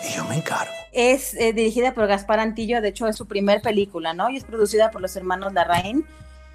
y 0.08 0.15
yo 0.15 0.24
me 0.25 0.36
encargo. 0.36 0.72
Es 0.94 1.34
eh, 1.34 1.51
dirigida 1.51 1.94
por 1.94 2.08
Gaspar 2.08 2.39
Antillo, 2.39 2.79
de 2.82 2.88
hecho 2.89 3.08
es 3.08 3.17
su 3.17 3.27
primer 3.27 3.62
película, 3.62 4.13
¿no? 4.13 4.29
Y 4.29 4.38
es 4.38 4.46
producida 4.46 4.91
por 4.91 5.01
los 5.01 5.13
hermanos 5.17 5.51
Larraín, 5.51 6.05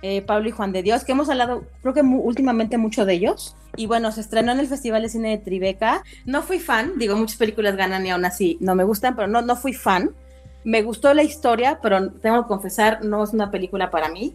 eh, 0.00 0.22
Pablo 0.22 0.48
y 0.48 0.52
Juan 0.52 0.72
de 0.72 0.82
Dios, 0.82 1.04
que 1.04 1.12
hemos 1.12 1.28
hablado, 1.28 1.64
creo 1.82 1.92
que 1.92 2.02
mu- 2.02 2.20
últimamente 2.22 2.78
mucho 2.78 3.04
de 3.04 3.14
ellos. 3.14 3.54
Y 3.76 3.86
bueno, 3.86 4.10
se 4.12 4.22
estrenó 4.22 4.52
en 4.52 4.60
el 4.60 4.66
Festival 4.66 5.02
de 5.02 5.10
Cine 5.10 5.30
de 5.30 5.38
Tribeca. 5.38 6.02
No 6.24 6.42
fui 6.42 6.58
fan, 6.58 6.92
digo, 6.96 7.16
muchas 7.16 7.36
películas 7.36 7.76
ganan 7.76 8.06
y 8.06 8.10
aún 8.10 8.24
así 8.24 8.56
no 8.60 8.74
me 8.74 8.84
gustan, 8.84 9.14
pero 9.14 9.28
no, 9.28 9.42
no 9.42 9.56
fui 9.56 9.74
fan. 9.74 10.10
Me 10.64 10.82
gustó 10.82 11.12
la 11.12 11.22
historia, 11.22 11.78
pero 11.82 12.10
tengo 12.12 12.42
que 12.42 12.48
confesar, 12.48 13.04
no 13.04 13.22
es 13.22 13.30
una 13.34 13.50
película 13.50 13.90
para 13.90 14.08
mí. 14.08 14.34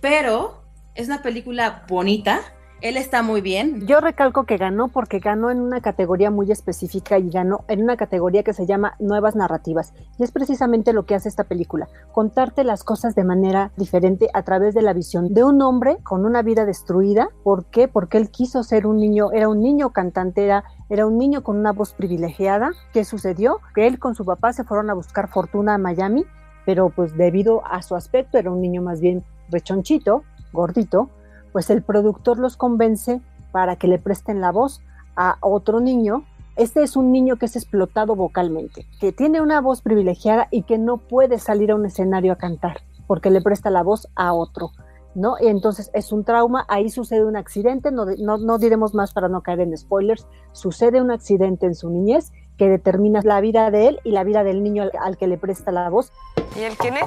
Pero 0.00 0.62
es 0.96 1.06
una 1.06 1.22
película 1.22 1.84
bonita. 1.88 2.40
Él 2.84 2.98
está 2.98 3.22
muy 3.22 3.40
bien. 3.40 3.86
Yo 3.86 4.00
recalco 4.00 4.44
que 4.44 4.58
ganó 4.58 4.88
porque 4.88 5.18
ganó 5.18 5.50
en 5.50 5.62
una 5.62 5.80
categoría 5.80 6.30
muy 6.30 6.52
específica 6.52 7.18
y 7.18 7.30
ganó 7.30 7.64
en 7.66 7.82
una 7.82 7.96
categoría 7.96 8.42
que 8.42 8.52
se 8.52 8.66
llama 8.66 8.94
Nuevas 8.98 9.34
Narrativas. 9.34 9.94
Y 10.18 10.22
es 10.22 10.32
precisamente 10.32 10.92
lo 10.92 11.06
que 11.06 11.14
hace 11.14 11.30
esta 11.30 11.44
película, 11.44 11.88
contarte 12.12 12.62
las 12.62 12.84
cosas 12.84 13.14
de 13.14 13.24
manera 13.24 13.72
diferente 13.78 14.28
a 14.34 14.42
través 14.42 14.74
de 14.74 14.82
la 14.82 14.92
visión 14.92 15.32
de 15.32 15.44
un 15.44 15.62
hombre 15.62 15.96
con 16.02 16.26
una 16.26 16.42
vida 16.42 16.66
destruida. 16.66 17.30
¿Por 17.42 17.64
qué? 17.70 17.88
Porque 17.88 18.18
él 18.18 18.30
quiso 18.30 18.62
ser 18.62 18.86
un 18.86 18.98
niño, 18.98 19.32
era 19.32 19.48
un 19.48 19.62
niño 19.62 19.88
cantante, 19.94 20.44
era, 20.44 20.64
era 20.90 21.06
un 21.06 21.16
niño 21.16 21.42
con 21.42 21.56
una 21.56 21.72
voz 21.72 21.94
privilegiada. 21.94 22.72
¿Qué 22.92 23.06
sucedió? 23.06 23.60
Que 23.74 23.86
él 23.86 23.98
con 23.98 24.14
su 24.14 24.26
papá 24.26 24.52
se 24.52 24.64
fueron 24.64 24.90
a 24.90 24.94
buscar 24.94 25.30
fortuna 25.30 25.72
a 25.72 25.78
Miami, 25.78 26.26
pero 26.66 26.90
pues 26.90 27.16
debido 27.16 27.66
a 27.66 27.80
su 27.80 27.96
aspecto 27.96 28.36
era 28.36 28.50
un 28.50 28.60
niño 28.60 28.82
más 28.82 29.00
bien 29.00 29.24
rechonchito, 29.48 30.22
gordito, 30.52 31.08
pues 31.54 31.70
el 31.70 31.84
productor 31.84 32.40
los 32.40 32.56
convence 32.56 33.22
para 33.52 33.76
que 33.76 33.86
le 33.86 34.00
presten 34.00 34.40
la 34.40 34.50
voz 34.50 34.82
a 35.14 35.36
otro 35.40 35.78
niño. 35.78 36.24
Este 36.56 36.82
es 36.82 36.96
un 36.96 37.12
niño 37.12 37.36
que 37.36 37.46
es 37.46 37.54
explotado 37.54 38.16
vocalmente, 38.16 38.88
que 38.98 39.12
tiene 39.12 39.40
una 39.40 39.60
voz 39.60 39.80
privilegiada 39.80 40.48
y 40.50 40.64
que 40.64 40.78
no 40.78 40.96
puede 40.98 41.38
salir 41.38 41.70
a 41.70 41.76
un 41.76 41.86
escenario 41.86 42.32
a 42.32 42.36
cantar 42.36 42.78
porque 43.06 43.30
le 43.30 43.40
presta 43.40 43.70
la 43.70 43.84
voz 43.84 44.08
a 44.16 44.32
otro. 44.32 44.72
¿No? 45.14 45.36
Y 45.40 45.46
entonces 45.46 45.92
es 45.94 46.10
un 46.10 46.24
trauma, 46.24 46.66
ahí 46.68 46.90
sucede 46.90 47.24
un 47.24 47.36
accidente, 47.36 47.92
no, 47.92 48.04
no, 48.18 48.36
no 48.36 48.58
diremos 48.58 48.94
más 48.94 49.12
para 49.12 49.28
no 49.28 49.42
caer 49.42 49.60
en 49.60 49.78
spoilers, 49.78 50.26
sucede 50.50 51.00
un 51.00 51.12
accidente 51.12 51.66
en 51.66 51.76
su 51.76 51.88
niñez 51.88 52.32
que 52.58 52.68
determina 52.68 53.20
la 53.22 53.40
vida 53.40 53.70
de 53.70 53.86
él 53.86 54.00
y 54.02 54.10
la 54.10 54.24
vida 54.24 54.42
del 54.42 54.64
niño 54.64 54.82
al, 54.82 54.90
al 55.00 55.16
que 55.16 55.28
le 55.28 55.38
presta 55.38 55.70
la 55.70 55.88
voz. 55.88 56.10
¿Y 56.56 56.62
él 56.62 56.76
quién 56.76 56.96
es? 56.96 57.04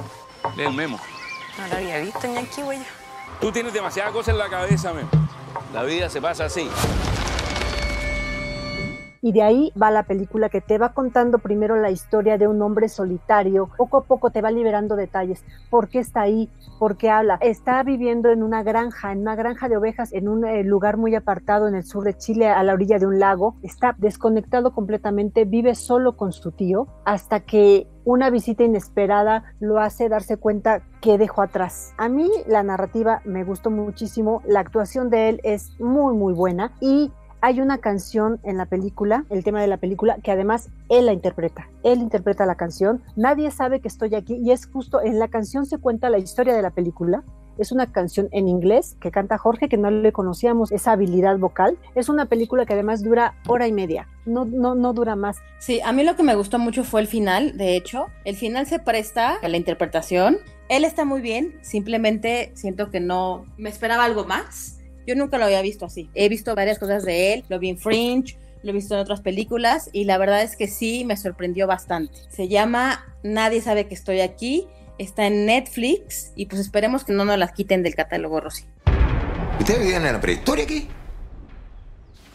El 0.56 0.72
Memo. 0.72 0.96
No 1.58 1.68
lo 1.68 1.76
había 1.76 1.98
visto 1.98 2.26
ni 2.26 2.38
aquí, 2.38 2.62
güey. 2.62 2.78
Tú 3.40 3.52
tienes 3.52 3.72
demasiadas 3.72 4.12
cosas 4.12 4.34
en 4.34 4.38
la 4.38 4.48
cabeza, 4.48 4.92
Memo. 4.92 5.08
La 5.72 5.84
vida 5.84 6.08
se 6.10 6.20
pasa 6.20 6.46
así. 6.46 6.68
Y 9.20 9.32
de 9.32 9.42
ahí 9.42 9.72
va 9.80 9.90
la 9.90 10.04
película 10.04 10.48
que 10.48 10.60
te 10.60 10.78
va 10.78 10.92
contando 10.92 11.38
primero 11.38 11.76
la 11.76 11.90
historia 11.90 12.38
de 12.38 12.46
un 12.46 12.62
hombre 12.62 12.88
solitario, 12.88 13.68
poco 13.76 13.98
a 13.98 14.04
poco 14.04 14.30
te 14.30 14.42
va 14.42 14.50
liberando 14.50 14.96
detalles, 14.96 15.44
por 15.70 15.88
qué 15.88 15.98
está 15.98 16.22
ahí, 16.22 16.48
por 16.78 16.96
qué 16.96 17.10
habla. 17.10 17.38
Está 17.40 17.82
viviendo 17.82 18.30
en 18.30 18.42
una 18.42 18.62
granja, 18.62 19.12
en 19.12 19.20
una 19.20 19.34
granja 19.34 19.68
de 19.68 19.76
ovejas, 19.76 20.12
en 20.12 20.28
un 20.28 20.44
eh, 20.44 20.62
lugar 20.64 20.96
muy 20.96 21.14
apartado 21.14 21.68
en 21.68 21.74
el 21.74 21.84
sur 21.84 22.04
de 22.04 22.16
Chile, 22.16 22.48
a 22.48 22.62
la 22.62 22.74
orilla 22.74 22.98
de 22.98 23.06
un 23.06 23.18
lago. 23.18 23.56
Está 23.62 23.94
desconectado 23.98 24.72
completamente, 24.72 25.44
vive 25.44 25.74
solo 25.74 26.16
con 26.16 26.32
su 26.32 26.52
tío, 26.52 26.86
hasta 27.04 27.40
que 27.40 27.86
una 28.04 28.30
visita 28.30 28.64
inesperada 28.64 29.44
lo 29.60 29.78
hace 29.78 30.08
darse 30.08 30.38
cuenta 30.38 30.82
que 31.02 31.18
dejó 31.18 31.42
atrás. 31.42 31.92
A 31.98 32.08
mí 32.08 32.30
la 32.46 32.62
narrativa 32.62 33.20
me 33.24 33.44
gustó 33.44 33.70
muchísimo, 33.70 34.42
la 34.46 34.60
actuación 34.60 35.10
de 35.10 35.28
él 35.28 35.40
es 35.44 35.78
muy 35.78 36.14
muy 36.14 36.32
buena 36.32 36.72
y 36.80 37.12
hay 37.40 37.60
una 37.60 37.78
canción 37.78 38.40
en 38.42 38.56
la 38.56 38.66
película, 38.66 39.24
el 39.30 39.44
tema 39.44 39.60
de 39.60 39.68
la 39.68 39.76
película, 39.76 40.18
que 40.22 40.32
además 40.32 40.70
él 40.88 41.06
la 41.06 41.12
interpreta. 41.12 41.68
Él 41.82 42.00
interpreta 42.00 42.46
la 42.46 42.56
canción. 42.56 43.02
Nadie 43.16 43.50
sabe 43.50 43.80
que 43.80 43.88
estoy 43.88 44.14
aquí 44.14 44.36
y 44.36 44.50
es 44.50 44.66
justo 44.66 45.00
en 45.02 45.18
la 45.18 45.28
canción 45.28 45.66
se 45.66 45.78
cuenta 45.78 46.10
la 46.10 46.18
historia 46.18 46.54
de 46.54 46.62
la 46.62 46.70
película. 46.70 47.22
Es 47.58 47.72
una 47.72 47.90
canción 47.90 48.28
en 48.30 48.46
inglés 48.46 48.96
que 49.00 49.10
canta 49.10 49.36
Jorge, 49.36 49.68
que 49.68 49.76
no 49.76 49.90
le 49.90 50.12
conocíamos 50.12 50.70
esa 50.70 50.92
habilidad 50.92 51.38
vocal. 51.38 51.76
Es 51.96 52.08
una 52.08 52.26
película 52.26 52.64
que 52.66 52.74
además 52.74 53.02
dura 53.02 53.34
hora 53.48 53.66
y 53.66 53.72
media, 53.72 54.06
no, 54.26 54.44
no, 54.44 54.76
no 54.76 54.92
dura 54.92 55.16
más. 55.16 55.38
Sí, 55.58 55.80
a 55.80 55.92
mí 55.92 56.04
lo 56.04 56.14
que 56.14 56.22
me 56.22 56.36
gustó 56.36 56.60
mucho 56.60 56.84
fue 56.84 57.00
el 57.00 57.08
final, 57.08 57.56
de 57.56 57.76
hecho. 57.76 58.06
El 58.24 58.36
final 58.36 58.66
se 58.66 58.78
presta 58.78 59.34
a 59.42 59.48
la 59.48 59.56
interpretación. 59.56 60.38
Él 60.68 60.84
está 60.84 61.04
muy 61.04 61.20
bien, 61.20 61.58
simplemente 61.62 62.52
siento 62.54 62.90
que 62.90 63.00
no 63.00 63.46
me 63.56 63.70
esperaba 63.70 64.04
algo 64.04 64.24
más. 64.24 64.77
Yo 65.08 65.14
nunca 65.14 65.38
lo 65.38 65.46
había 65.46 65.62
visto 65.62 65.86
así. 65.86 66.10
He 66.12 66.28
visto 66.28 66.54
varias 66.54 66.78
cosas 66.78 67.02
de 67.02 67.32
él, 67.32 67.44
lo 67.48 67.58
vi 67.58 67.70
en 67.70 67.78
Fringe, 67.78 68.36
lo 68.62 68.72
he 68.72 68.74
visto 68.74 68.92
en 68.92 69.00
otras 69.00 69.22
películas 69.22 69.88
y 69.94 70.04
la 70.04 70.18
verdad 70.18 70.42
es 70.42 70.54
que 70.54 70.68
sí 70.68 71.06
me 71.06 71.16
sorprendió 71.16 71.66
bastante. 71.66 72.18
Se 72.28 72.46
llama 72.46 73.06
Nadie 73.22 73.62
sabe 73.62 73.88
que 73.88 73.94
estoy 73.94 74.20
aquí, 74.20 74.68
está 74.98 75.26
en 75.26 75.46
Netflix 75.46 76.32
y 76.36 76.44
pues 76.44 76.60
esperemos 76.60 77.04
que 77.04 77.14
no 77.14 77.24
nos 77.24 77.38
las 77.38 77.52
quiten 77.52 77.82
del 77.82 77.94
catálogo, 77.94 78.38
Rosy. 78.38 78.64
¿Ustedes 79.58 79.80
vivían 79.80 80.04
en 80.04 80.12
la 80.12 80.20
prehistoria 80.20 80.64
aquí? 80.64 80.86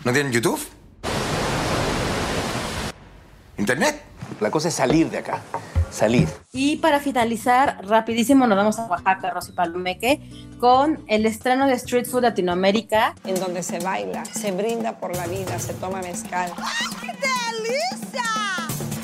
¿No 0.03 0.12
tienen 0.12 0.34
YouTube? 0.34 0.60
¿Internet? 3.60 4.01
La 4.42 4.50
cosa 4.50 4.70
es 4.70 4.74
salir 4.74 5.12
de 5.12 5.20
acá. 5.20 5.44
Salir. 5.94 6.28
Y 6.52 6.78
para 6.78 7.00
finalizar, 7.00 7.86
rapidísimo 7.86 8.48
nos 8.48 8.58
vamos 8.58 8.80
a 8.80 8.88
Oaxaca, 8.88 9.30
Rosy 9.30 9.52
Palomeque, 9.52 10.22
con 10.60 11.04
el 11.08 11.28
estreno 11.28 11.68
de 11.68 11.74
Street 11.74 12.08
Food 12.08 12.24
Latinoamérica. 12.24 13.14
En 13.26 13.40
donde 13.40 13.62
se 13.62 13.78
baila, 13.78 14.26
se 14.26 14.52
brinda 14.52 14.98
por 14.98 15.16
la 15.16 15.28
vida, 15.28 15.60
se 15.60 15.74
toma 15.76 16.02
mezcal. 16.02 16.52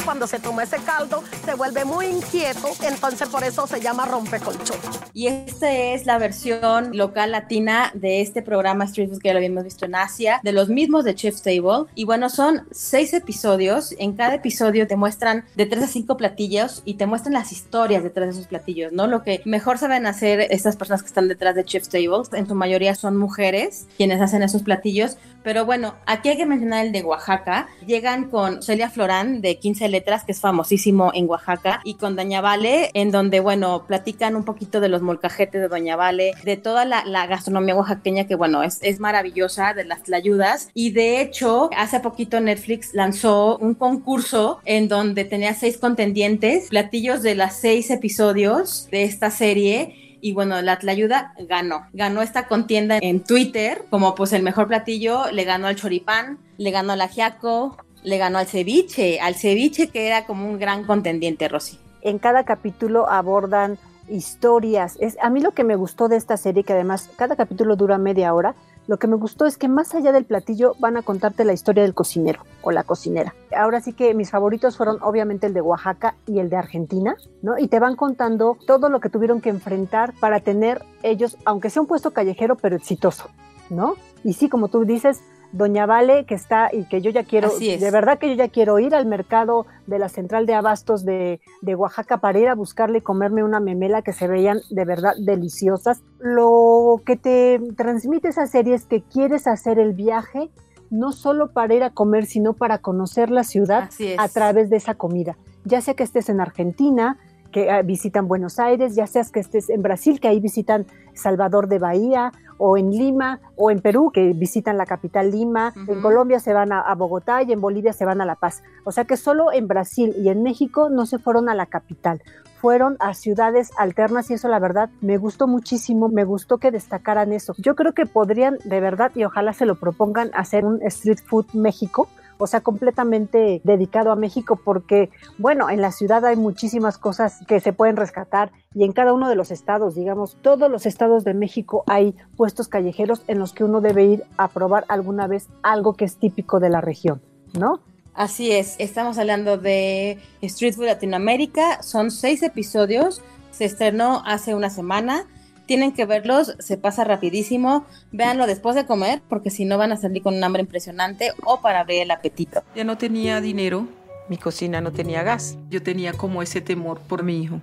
Cuando 0.10 0.26
se 0.26 0.40
toma 0.40 0.64
ese 0.64 0.78
caldo, 0.78 1.24
se 1.46 1.54
vuelve 1.54 1.86
muy 1.86 2.08
inquieto, 2.08 2.68
entonces 2.82 3.30
por 3.30 3.44
eso 3.44 3.68
se 3.68 3.80
llama 3.80 4.08
rompecolchón. 4.08 4.80
Y 5.14 5.28
esta 5.28 5.72
es 5.72 6.08
la 6.08 6.18
versión 6.18 6.98
local 6.98 7.32
latina 7.32 7.92
de 7.94 8.22
este 8.22 8.42
programa 8.42 8.86
Street 8.86 9.10
Food 9.10 9.20
que 9.20 9.28
ya 9.28 9.34
lo 9.34 9.38
habíamos 9.38 9.66
visto 9.66 9.86
en 9.86 9.94
Asia, 9.94 10.40
de 10.42 10.52
los 10.52 10.70
mismos 10.70 11.06
de 11.06 11.14
Chef's 11.14 11.44
Table. 11.44 11.86
Y 11.94 12.06
bueno, 12.06 12.32
son 12.32 12.66
seis 12.72 13.14
episodios. 13.14 13.94
En 14.00 14.14
cada 14.14 14.34
episodio 14.34 14.88
te 14.88 14.96
muestran 14.96 15.46
de 15.56 15.68
tres 15.68 15.84
a 15.84 15.88
cinco 15.88 16.18
platillos 16.18 16.82
y 16.86 16.96
te 16.96 17.06
muestran 17.06 17.34
las 17.34 17.52
historias 17.52 18.02
detrás 18.02 18.30
de 18.30 18.32
esos 18.32 18.48
platillos, 18.48 18.92
¿no? 18.92 19.06
Lo 19.06 19.22
que 19.22 19.44
mejor 19.46 19.78
saben 19.78 20.08
hacer 20.08 20.40
estas 20.50 20.76
personas 20.76 21.04
que 21.04 21.10
están 21.10 21.28
detrás 21.28 21.54
de 21.54 21.66
Chef's 21.66 21.90
Table, 21.90 22.24
en 22.34 22.48
su 22.48 22.56
mayoría 22.56 22.96
son 22.96 23.16
mujeres 23.16 23.86
quienes 23.96 24.22
hacen 24.22 24.42
esos 24.42 24.64
platillos, 24.64 25.18
Pero 25.44 25.66
bueno, 25.66 25.96
aquí 26.06 26.30
hay 26.30 26.38
que 26.38 26.46
mencionar 26.46 26.86
el 26.86 26.92
de 26.92 27.04
Oaxaca. 27.04 27.68
Llegan 27.86 28.30
con 28.30 28.62
Celia 28.62 28.90
Florán 28.90 29.42
de 29.42 29.58
15 29.58 29.88
letras, 29.90 30.24
que 30.24 30.34
es 30.34 30.40
famosísimo 30.40 31.12
en 31.14 31.30
Oaxaca, 31.30 31.82
y 31.84 31.96
con 31.96 32.16
Doña 32.16 32.42
Vale, 32.42 32.92
en 32.94 33.12
donde, 33.12 33.40
bueno, 33.40 33.86
platican 33.88 34.36
un 34.36 34.44
poquito 34.44 34.80
de 34.80 34.90
los 34.90 35.02
molcajetes 35.02 35.62
de 35.62 35.68
Doña 35.68 35.96
Vale, 35.96 36.34
de 36.44 36.58
toda 36.58 36.86
la, 36.86 37.28
gastronomía 37.28 37.76
oaxaqueña, 37.76 38.26
que 38.26 38.36
bueno, 38.36 38.64
es, 38.64 38.80
es 38.82 39.00
maravillosa, 39.00 39.74
de 39.74 39.86
las 39.86 40.04
tlayudas. 40.04 40.70
Y 40.74 40.92
de 40.92 41.22
hecho, 41.22 41.70
hace 41.78 42.00
poquito 42.00 42.40
Netflix 42.40 42.94
lanzó 42.94 43.58
un 43.58 43.76
concurso 43.76 44.60
en 44.66 44.88
donde 44.88 45.26
tenía 45.26 45.54
seis 45.54 45.78
contendientes, 45.78 46.70
platillos 46.70 47.22
de 47.22 47.36
las 47.36 47.60
seis 47.60 47.90
episodios 47.92 48.88
de 48.92 49.04
esta 49.04 49.32
serie 49.32 50.09
y 50.22 50.34
bueno, 50.34 50.62
la 50.62 50.80
Tlayuda 50.80 51.34
ganó. 51.48 51.88
Ganó 51.94 52.22
esta 52.22 52.48
contienda 52.48 52.98
en 53.02 53.24
Twitter 53.24 53.84
como 53.90 54.16
pues 54.16 54.34
el 54.34 54.44
mejor 54.44 54.68
platillo, 54.68 55.32
le 55.32 55.44
ganó 55.44 55.68
al 55.68 55.76
choripán, 55.76 56.38
le 56.58 56.72
ganó 56.72 56.94
al 56.94 57.02
ajiaco, 57.02 57.78
le 58.04 58.18
ganó 58.18 58.38
al 58.38 58.48
ceviche, 58.48 59.20
al 59.20 59.36
ceviche 59.36 59.88
que 59.88 60.08
era 60.08 60.26
como 60.26 60.48
un 60.48 60.60
gran 60.60 60.86
contendiente, 60.86 61.48
Rosy. 61.48 61.80
En 62.02 62.18
cada 62.18 62.44
capítulo 62.44 63.10
abordan 63.10 63.78
historias. 64.10 64.98
Es, 65.00 65.18
a 65.22 65.30
mí 65.30 65.40
lo 65.40 65.52
que 65.52 65.64
me 65.64 65.76
gustó 65.76 66.08
de 66.08 66.18
esta 66.18 66.38
serie, 66.38 66.64
que 66.64 66.74
además 66.74 67.10
cada 67.16 67.36
capítulo 67.36 67.76
dura 67.76 67.98
media 67.98 68.34
hora, 68.34 68.56
lo 68.90 68.98
que 68.98 69.06
me 69.06 69.18
gustó 69.18 69.46
es 69.46 69.56
que 69.56 69.68
más 69.68 69.94
allá 69.94 70.12
del 70.12 70.26
platillo 70.26 70.74
van 70.80 70.98
a 70.98 71.04
contarte 71.04 71.46
la 71.46 71.54
historia 71.54 71.84
del 71.84 71.94
cocinero 71.94 72.42
o 72.64 72.72
la 72.72 72.84
cocinera. 72.84 73.36
Ahora 73.56 73.82
sí 73.82 73.94
que 73.94 74.16
mis 74.16 74.32
favoritos 74.32 74.78
fueron 74.78 74.98
obviamente 75.04 75.46
el 75.46 75.54
de 75.54 75.62
Oaxaca 75.62 76.16
y 76.26 76.40
el 76.40 76.50
de 76.50 76.56
Argentina, 76.56 77.16
¿no? 77.44 77.60
Y 77.60 77.68
te 77.68 77.80
van 77.80 77.96
contando 77.96 78.58
todo 78.66 78.90
lo 78.90 79.00
que 79.00 79.10
tuvieron 79.10 79.42
que 79.42 79.50
enfrentar 79.50 80.16
para 80.20 80.40
tener 80.40 80.84
ellos, 81.04 81.38
aunque 81.46 81.70
sea 81.70 81.84
un 81.84 81.88
puesto 81.88 82.10
callejero, 82.14 82.56
pero 82.56 82.76
exitoso, 82.76 83.30
¿no? 83.70 83.94
Y 84.24 84.34
sí, 84.34 84.50
como 84.50 84.70
tú 84.70 84.84
dices, 84.86 85.22
Doña 85.52 85.86
Vale, 85.86 86.26
que 86.26 86.36
está 86.36 86.70
y 86.72 86.86
que 86.86 87.02
yo 87.02 87.10
ya 87.12 87.24
quiero, 87.24 87.50
de 87.58 87.92
verdad 87.92 88.20
que 88.20 88.30
yo 88.30 88.36
ya 88.36 88.50
quiero 88.50 88.78
ir 88.80 88.94
al 88.94 89.06
mercado 89.06 89.66
de 89.88 89.98
la 90.00 90.10
central 90.10 90.46
de 90.46 90.54
abastos 90.54 91.04
de, 91.06 91.42
de, 91.62 91.76
Oaxaca 91.76 92.20
para 92.20 92.38
ir 92.40 92.48
a 92.48 92.56
buscarle 92.56 93.00
y 93.00 93.02
comerme 93.02 93.44
una 93.44 93.60
memela 93.60 94.02
que 94.02 94.14
se 94.14 94.28
veían 94.28 94.60
de 94.70 94.86
verdad 94.86 95.14
deliciosas. 95.18 96.04
Lo 96.20 97.02
que 97.06 97.16
te 97.16 97.60
transmite 97.76 98.28
esa 98.28 98.46
serie 98.46 98.76
es 98.76 98.86
que 98.86 99.02
quieres 99.02 99.48
hacer 99.48 99.80
el 99.80 99.94
viaje 99.94 100.50
no 100.90 101.12
solo 101.12 101.52
para 101.52 101.74
ir 101.74 101.84
a 101.84 101.92
comer, 101.92 102.26
sino 102.26 102.54
para 102.54 102.80
conocer 102.80 103.30
la 103.30 103.44
ciudad 103.44 103.90
a 104.18 104.28
través 104.28 104.70
de 104.70 104.78
esa 104.78 104.96
comida. 104.96 105.38
Ya 105.66 105.82
sea 105.82 105.94
que 105.94 106.04
estés 106.04 106.30
en 106.30 106.42
Argentina, 106.42 107.18
que 107.52 107.70
ah, 107.70 107.82
visitan 107.82 108.28
Buenos 108.28 108.60
Aires, 108.60 108.96
ya 108.96 109.08
seas 109.08 109.32
que 109.32 109.40
estés 109.40 109.70
en 109.70 109.82
Brasil, 109.82 110.20
que 110.20 110.28
ahí 110.28 110.40
visitan 110.40 110.86
Salvador 111.14 111.68
de 111.68 111.80
Bahía, 111.80 112.32
o 112.60 112.78
en 112.78 112.92
Lima, 112.92 113.40
o 113.56 113.72
en 113.72 113.82
Perú, 113.82 114.12
que 114.14 114.34
visitan 114.34 114.78
la 114.78 114.86
capital 114.86 115.32
Lima, 115.32 115.74
en 115.88 116.02
Colombia 116.02 116.40
se 116.40 116.54
van 116.54 116.72
a, 116.72 116.82
a, 116.82 116.94
Bogotá 116.94 117.42
y 117.42 117.52
en 117.52 117.62
Bolivia 117.62 117.94
se 117.94 118.06
van 118.06 118.22
a 118.22 118.26
La 118.26 118.36
Paz. 118.36 118.62
O 118.84 118.92
sea 118.92 119.06
que 119.06 119.18
solo 119.18 119.52
en 119.52 119.68
Brasil 119.68 120.14
y 120.18 120.30
en 120.30 120.44
México 120.44 120.90
no 120.90 121.08
se 121.08 121.18
fueron 121.18 121.50
a 121.50 121.56
la 121.56 121.66
capital, 121.66 122.22
fueron 122.60 122.98
a 123.00 123.14
ciudades 123.14 123.72
alternas 123.78 124.30
y 124.30 124.34
eso 124.34 124.50
la 124.50 124.60
verdad 124.60 124.90
me 125.02 125.18
gustó 125.18 125.48
muchísimo, 125.48 126.10
me 126.10 126.26
gustó 126.26 126.58
que 126.58 126.72
destacaran 126.72 127.32
eso. 127.32 127.54
Yo 127.58 127.76
creo 127.76 127.94
que 127.94 128.06
podrían 128.06 128.58
de 128.66 128.82
verdad 128.82 129.12
y 129.16 129.24
ojalá 129.24 129.54
se 129.54 129.66
lo 129.66 129.76
propongan 129.76 130.30
hacer 130.34 130.66
un 130.66 130.82
Street 130.84 131.20
Food 131.26 131.54
México 131.54 132.10
o 132.40 132.48
sea, 132.48 132.62
completamente 132.62 133.62
dedicado 133.66 134.12
a 134.12 134.16
México 134.16 134.60
porque, 134.64 135.10
bueno, 135.38 135.70
en 135.70 135.82
la 135.82 135.92
ciudad 135.92 136.26
hay 136.26 136.38
muchísimas 136.38 136.98
cosas 136.98 137.40
que 137.48 137.60
se 137.60 137.74
pueden 137.74 137.98
rescatar 137.98 138.52
y 138.74 138.86
en 138.86 138.94
cada 138.94 139.14
uno 139.14 139.28
de 139.28 139.36
los 139.36 139.52
estados, 139.52 139.94
digamos, 139.94 140.38
todos 140.42 140.72
los 140.72 140.86
estados 140.86 141.26
de 141.26 141.34
México 141.34 141.84
hay 141.86 142.16
puestos 142.38 142.70
callejeros 142.70 143.24
en 143.28 143.40
los 143.40 143.52
que 143.52 143.66
uno 143.66 143.82
debe 143.82 144.06
ir 144.06 144.24
a 144.38 144.48
probar 144.48 144.86
alguna 144.88 145.28
vez 145.28 145.48
algo 145.64 145.94
que 145.94 146.06
es 146.06 146.16
típico 146.16 146.62
de 146.62 146.70
la 146.70 146.80
región, 146.80 147.22
¿no? 147.60 147.82
Así 148.14 148.52
es, 148.52 148.76
estamos 148.80 149.18
hablando 149.18 149.58
de 149.58 150.18
Street 150.42 150.76
Food 150.76 150.86
Latinoamérica, 150.86 151.84
son 151.84 152.10
seis 152.10 152.42
episodios, 152.42 153.22
se 153.52 153.66
estrenó 153.66 154.24
hace 154.26 154.56
una 154.56 154.70
semana 154.70 155.26
tienen 155.70 155.92
que 155.92 156.08
verlos, 156.08 156.56
se 156.58 156.78
pasa 156.78 157.04
rapidísimo, 157.04 157.86
véanlo 158.12 158.48
después 158.48 158.76
de 158.76 158.88
comer, 158.88 159.22
porque 159.30 159.52
si 159.52 159.66
no 159.66 159.78
van 159.78 159.92
a 159.92 159.98
salir 159.98 160.24
con 160.24 160.34
un 160.34 160.44
hambre 160.44 160.64
impresionante 160.64 161.32
o 161.46 161.62
para 161.62 161.82
abrir 161.82 162.02
el 162.02 162.10
apetito. 162.10 162.64
Ya 162.76 162.84
no 162.84 162.98
tenía 162.98 163.40
dinero, 163.40 163.86
mi 164.30 164.38
cocina 164.38 164.82
no 164.82 164.92
tenía 164.92 165.22
gas, 165.22 165.60
yo 165.70 165.84
tenía 165.84 166.14
como 166.14 166.42
ese 166.42 166.62
temor 166.62 167.00
por 167.02 167.22
mi 167.22 167.44
hijo. 167.44 167.62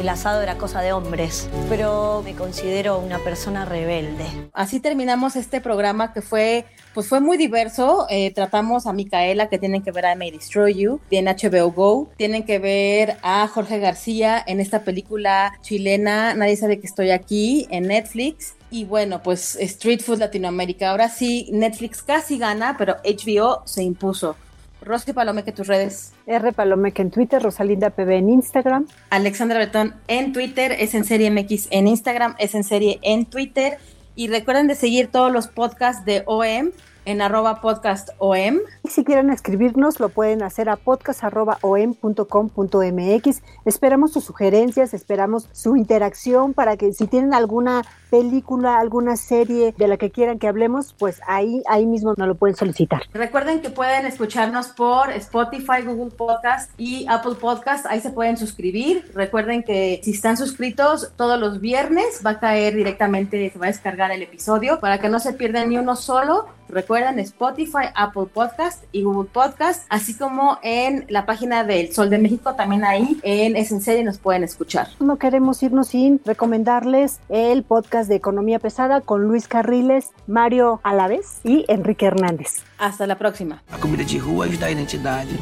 El 0.00 0.08
asado 0.08 0.40
era 0.40 0.56
cosa 0.56 0.80
de 0.80 0.94
hombres, 0.94 1.46
pero 1.68 2.22
me 2.24 2.34
considero 2.34 2.98
una 3.00 3.18
persona 3.18 3.66
rebelde. 3.66 4.24
Así 4.54 4.80
terminamos 4.80 5.36
este 5.36 5.60
programa 5.60 6.14
que 6.14 6.22
fue, 6.22 6.64
pues 6.94 7.06
fue 7.06 7.20
muy 7.20 7.36
diverso. 7.36 8.06
Eh, 8.08 8.32
tratamos 8.32 8.86
a 8.86 8.94
Micaela, 8.94 9.50
que 9.50 9.58
tienen 9.58 9.82
que 9.82 9.92
ver 9.92 10.06
a 10.06 10.14
May 10.14 10.30
Destroy 10.30 10.72
You, 10.72 11.00
en 11.10 11.26
HBO 11.26 11.70
Go. 11.70 12.08
Tienen 12.16 12.44
que 12.44 12.58
ver 12.58 13.18
a 13.20 13.46
Jorge 13.46 13.78
García 13.78 14.42
en 14.46 14.60
esta 14.60 14.84
película 14.84 15.52
chilena, 15.60 16.32
Nadie 16.32 16.56
sabe 16.56 16.80
que 16.80 16.86
estoy 16.86 17.10
aquí, 17.10 17.68
en 17.70 17.88
Netflix. 17.88 18.54
Y 18.70 18.86
bueno, 18.86 19.22
pues 19.22 19.54
Street 19.56 20.00
Food 20.00 20.20
Latinoamérica. 20.20 20.92
Ahora 20.92 21.10
sí, 21.10 21.50
Netflix 21.52 22.02
casi 22.02 22.38
gana, 22.38 22.76
pero 22.78 22.96
HBO 23.04 23.66
se 23.66 23.82
impuso. 23.82 24.34
Rosy 24.82 25.12
Palomeque, 25.12 25.52
tus 25.52 25.66
redes. 25.66 26.12
R 26.26 26.52
Palomeque 26.52 27.02
en 27.02 27.10
Twitter, 27.10 27.42
Rosalinda 27.42 27.90
PB 27.90 28.10
en 28.10 28.30
Instagram. 28.30 28.86
Alexandra 29.10 29.58
Betón 29.58 29.94
en 30.08 30.32
Twitter, 30.32 30.72
es 30.72 30.94
en 30.94 31.04
serie 31.04 31.30
MX 31.30 31.68
en 31.70 31.86
Instagram, 31.86 32.34
es 32.38 32.54
en 32.54 32.64
serie 32.64 32.98
en 33.02 33.26
Twitter. 33.26 33.78
Y 34.16 34.28
recuerden 34.28 34.66
de 34.66 34.74
seguir 34.74 35.08
todos 35.08 35.32
los 35.32 35.48
podcasts 35.48 36.04
de 36.04 36.22
OM 36.26 36.70
en 37.04 37.22
arroba 37.22 37.60
podcast 37.60 38.08
OM. 38.18 38.58
Y 38.82 38.88
si 38.88 39.04
quieren 39.04 39.30
escribirnos, 39.30 40.00
lo 40.00 40.08
pueden 40.08 40.42
hacer 40.42 40.68
a 40.68 40.74
podcast.om.com.mx. 40.76 43.42
Esperamos 43.64 44.12
sus 44.12 44.24
sugerencias, 44.24 44.94
esperamos 44.94 45.48
su 45.52 45.76
interacción 45.76 46.54
para 46.54 46.76
que 46.76 46.92
si 46.92 47.06
tienen 47.06 47.34
alguna 47.34 47.82
película, 48.10 48.78
alguna 48.78 49.16
serie 49.16 49.74
de 49.78 49.88
la 49.88 49.96
que 49.96 50.10
quieran 50.10 50.38
que 50.38 50.48
hablemos, 50.48 50.94
pues 50.98 51.20
ahí, 51.26 51.62
ahí 51.68 51.86
mismo 51.86 52.14
nos 52.16 52.28
lo 52.28 52.34
pueden 52.34 52.56
solicitar. 52.56 53.02
Recuerden 53.12 53.60
que 53.60 53.70
pueden 53.70 54.06
escucharnos 54.06 54.68
por 54.68 55.10
Spotify, 55.12 55.82
Google 55.84 56.10
Podcast 56.10 56.70
y 56.76 57.06
Apple 57.08 57.36
Podcast. 57.40 57.86
Ahí 57.86 58.00
se 58.00 58.10
pueden 58.10 58.36
suscribir. 58.36 59.10
Recuerden 59.14 59.62
que 59.62 60.00
si 60.02 60.10
están 60.10 60.36
suscritos 60.36 61.12
todos 61.16 61.38
los 61.38 61.60
viernes 61.60 62.20
va 62.24 62.30
a 62.30 62.40
caer 62.40 62.74
directamente, 62.74 63.50
se 63.50 63.58
va 63.58 63.66
a 63.66 63.68
descargar 63.68 64.10
el 64.10 64.22
episodio 64.22 64.80
para 64.80 64.98
que 64.98 65.08
no 65.08 65.20
se 65.20 65.32
pierdan 65.32 65.68
ni 65.68 65.78
uno 65.78 65.96
solo. 65.96 66.46
Recuerden 66.70 67.18
Spotify, 67.18 67.90
Apple 67.94 68.26
Podcast 68.32 68.84
y 68.92 69.02
Google 69.02 69.28
Podcast, 69.32 69.84
así 69.88 70.14
como 70.14 70.58
en 70.62 71.04
la 71.08 71.26
página 71.26 71.64
del 71.64 71.92
Sol 71.92 72.10
de 72.10 72.18
México, 72.18 72.54
también 72.54 72.84
ahí 72.84 73.18
en 73.22 73.56
Es 73.56 73.72
en 73.72 73.80
Serie 73.80 74.04
nos 74.04 74.18
pueden 74.18 74.44
escuchar. 74.44 74.88
No 75.00 75.18
queremos 75.18 75.62
irnos 75.62 75.88
sin 75.88 76.20
recomendarles 76.24 77.20
el 77.28 77.64
podcast 77.64 78.08
de 78.08 78.14
Economía 78.14 78.58
Pesada 78.60 79.00
con 79.00 79.24
Luis 79.24 79.48
Carriles, 79.48 80.10
Mario 80.26 80.80
Alaves 80.84 81.40
y 81.42 81.64
Enrique 81.68 82.06
Hernández. 82.06 82.62
Hasta 82.78 83.06
la 83.06 83.18
próxima. 83.18 83.62
A 83.72 83.78
comida 83.78 84.04
de 84.04 84.18
rua 84.18 84.46
ajuda 84.46 84.66
a 84.66 84.70
identidade, 84.70 85.36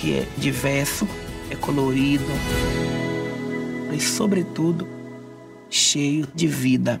que 0.00 0.18
é 0.18 0.26
diverso, 0.38 1.06
é 1.50 1.56
colorido 1.56 2.24
e, 3.92 4.00
sobretudo, 4.00 4.86
cheio 5.68 6.26
de 6.34 6.46
vida. 6.46 7.00